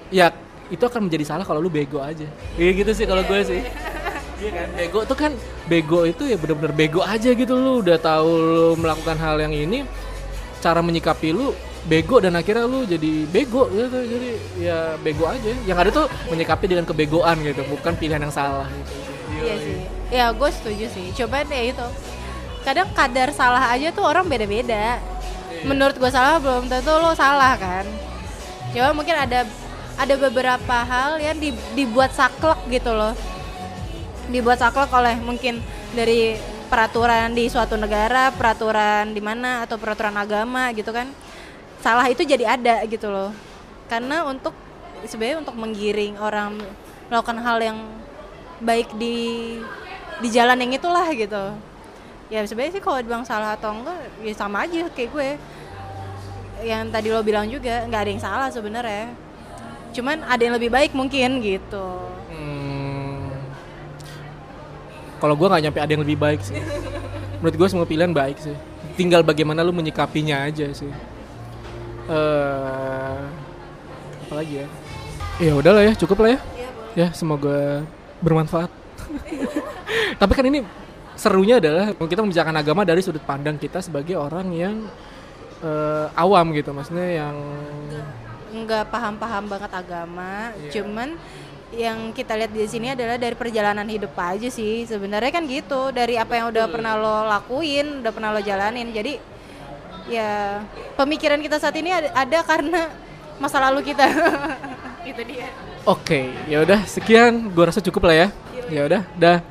ya 0.09 0.33
itu 0.67 0.81
akan 0.81 1.07
menjadi 1.07 1.25
salah 1.29 1.45
kalau 1.45 1.61
lu 1.61 1.69
bego 1.69 2.01
aja 2.01 2.25
iya 2.57 2.71
gitu 2.73 2.91
sih 2.91 3.05
kalau 3.05 3.23
gue 3.23 3.39
sih 3.45 3.61
Iya 4.43 4.51
kan 4.51 4.69
bego 4.75 4.99
tuh 5.07 5.15
kan 5.15 5.31
bego 5.71 6.03
itu 6.03 6.27
ya 6.27 6.35
bener-bener 6.35 6.75
bego 6.75 6.99
aja 6.99 7.31
gitu 7.31 7.53
lu 7.55 7.79
udah 7.79 7.95
tahu 7.95 8.27
lu 8.27 8.67
melakukan 8.75 9.15
hal 9.15 9.39
yang 9.39 9.55
ini 9.55 9.87
cara 10.59 10.83
menyikapi 10.83 11.31
lu 11.31 11.55
bego 11.87 12.19
dan 12.19 12.35
akhirnya 12.35 12.67
lu 12.67 12.83
jadi 12.83 13.23
bego 13.31 13.71
gitu 13.71 14.03
jadi 14.03 14.29
ya 14.59 14.77
bego 14.99 15.31
aja 15.31 15.47
yang 15.63 15.79
ada 15.79 15.95
tuh 15.95 16.11
menyikapi 16.27 16.65
dengan 16.67 16.83
kebegoan 16.83 17.39
gitu 17.39 17.63
bukan 17.71 17.95
pilihan 17.95 18.19
yang 18.19 18.35
salah 18.35 18.67
gitu 18.67 19.13
Iya 19.43 19.55
sih. 19.59 19.77
Ya 20.13 20.25
gue 20.31 20.49
setuju 20.53 20.85
sih. 20.93 21.05
Coba 21.17 21.43
deh 21.43 21.73
itu. 21.73 21.87
Kadang 22.63 22.87
kadar 22.95 23.29
salah 23.35 23.73
aja 23.73 23.91
tuh 23.91 24.05
orang 24.05 24.25
beda-beda. 24.29 25.01
Menurut 25.63 25.95
gue 25.95 26.12
salah 26.12 26.39
belum 26.43 26.67
tentu 26.67 26.91
lo 26.99 27.15
salah 27.15 27.56
kan. 27.56 27.88
Coba 28.76 28.91
mungkin 28.91 29.15
ada 29.15 29.47
ada 29.95 30.13
beberapa 30.17 30.78
hal 30.84 31.21
yang 31.21 31.38
di- 31.39 31.56
dibuat 31.78 32.12
saklek 32.12 32.67
gitu 32.67 32.91
loh. 32.91 33.15
Dibuat 34.28 34.60
saklek 34.60 34.91
oleh 34.91 35.15
mungkin 35.23 35.63
dari 35.95 36.36
peraturan 36.67 37.32
di 37.32 37.47
suatu 37.47 37.80
negara, 37.80 38.34
peraturan 38.34 39.13
di 39.13 39.21
mana 39.21 39.63
atau 39.63 39.80
peraturan 39.80 40.15
agama 40.19 40.73
gitu 40.76 40.91
kan. 40.91 41.08
Salah 41.80 42.08
itu 42.12 42.28
jadi 42.28 42.60
ada 42.60 42.84
gitu 42.89 43.08
loh. 43.08 43.32
Karena 43.88 44.28
untuk 44.28 44.52
sebenarnya 45.08 45.43
untuk 45.43 45.56
menggiring 45.56 46.19
orang 46.19 46.60
melakukan 47.08 47.39
hal 47.39 47.58
yang 47.60 47.80
baik 48.63 48.91
di 48.95 49.60
di 50.23 50.28
jalan 50.32 50.56
yang 50.60 50.71
itulah 50.76 51.08
gitu 51.12 51.72
ya 52.33 52.41
sebenarnya 52.49 52.73
sih 52.73 52.81
kalau 52.81 52.97
dibilang 52.97 53.21
salah 53.21 53.53
atau 53.53 53.69
enggak 53.77 54.09
ya 54.25 54.33
sama 54.33 54.65
aja 54.65 54.89
kayak 54.89 55.09
gue 55.13 55.29
yang 56.65 56.89
tadi 56.89 57.13
lo 57.13 57.21
bilang 57.21 57.45
juga 57.45 57.85
nggak 57.85 58.01
ada 58.01 58.09
yang 58.09 58.23
salah 58.23 58.49
sebenarnya 58.49 59.13
cuman 59.93 60.25
ada 60.25 60.41
yang 60.41 60.57
lebih 60.57 60.73
baik 60.73 60.97
mungkin 60.97 61.45
gitu 61.45 62.09
Hmm. 62.33 63.29
Kalau 65.21 65.37
gue 65.37 65.47
nggak 65.47 65.63
nyampe 65.69 65.79
ada 65.79 65.91
yang 65.93 66.03
lebih 66.03 66.17
baik 66.17 66.41
sih. 66.41 66.57
Menurut 67.39 67.55
gue 67.55 67.67
semua 67.69 67.85
pilihan 67.85 68.09
baik 68.09 68.41
sih. 68.41 68.57
Tinggal 68.97 69.21
bagaimana 69.21 69.61
lu 69.61 69.69
menyikapinya 69.69 70.49
aja 70.49 70.65
sih. 70.73 70.89
Eh, 72.09 73.19
apa 74.27 74.33
lagi 74.33 74.65
ya? 74.65 74.67
Ya 75.41 75.53
udahlah 75.55 75.83
ya, 75.85 75.93
cukup 75.95 76.25
lah 76.25 76.35
ya. 76.35 76.39
Ya 76.93 77.07
semoga 77.13 77.85
bermanfaat. 78.21 78.69
Tapi 80.21 80.33
kan 80.35 80.45
ini 80.49 80.61
serunya 81.15 81.62
adalah 81.62 81.93
kita 81.95 82.21
membicarakan 82.21 82.58
agama 82.60 82.82
dari 82.84 83.02
sudut 83.06 83.23
pandang 83.23 83.56
kita 83.58 83.80
sebagai 83.80 84.17
orang 84.17 84.47
yang 84.54 84.76
eh, 85.63 86.08
awam 86.17 86.54
gitu, 86.54 86.73
maksudnya 86.73 87.23
yang 87.23 87.36
nggak 88.54 88.93
paham-paham 88.93 89.43
banget 89.49 89.71
agama. 89.73 90.54
Cuman 90.69 91.17
yang 91.73 92.13
kita 92.13 92.38
lihat 92.38 92.54
di 92.54 92.69
sini 92.69 92.93
adalah 92.93 93.17
dari 93.17 93.34
perjalanan 93.34 93.86
hidup 93.89 94.13
aja 94.13 94.47
sih. 94.47 94.86
Sebenarnya 94.86 95.34
kan 95.34 95.43
gitu 95.49 95.89
dari 95.89 96.21
apa 96.21 96.38
yang 96.38 96.54
udah 96.54 96.65
pernah 96.69 96.93
lo 96.93 97.26
lakuin 97.26 98.06
udah 98.06 98.12
pernah 98.13 98.30
lo 98.30 98.41
jalanin. 98.45 98.93
Jadi 98.93 99.17
ya 100.06 100.62
pemikiran 100.93 101.41
kita 101.41 101.58
saat 101.58 101.73
ini 101.82 101.89
ada, 101.89 102.13
ada 102.13 102.39
karena 102.45 102.93
masa 103.41 103.58
lalu 103.58 103.91
kita. 103.91 104.06
Itu 105.10 105.19
dia. 105.28 105.52
Oke, 105.84 106.32
ya 106.47 106.63
udah 106.63 106.86
sekian. 106.88 107.52
Gua 107.52 107.67
rasa 107.67 107.84
cukup 107.84 108.08
lah 108.08 108.15
ya. 108.15 108.28
Ya 108.72 108.88
udah, 108.88 109.01
dah. 109.20 109.43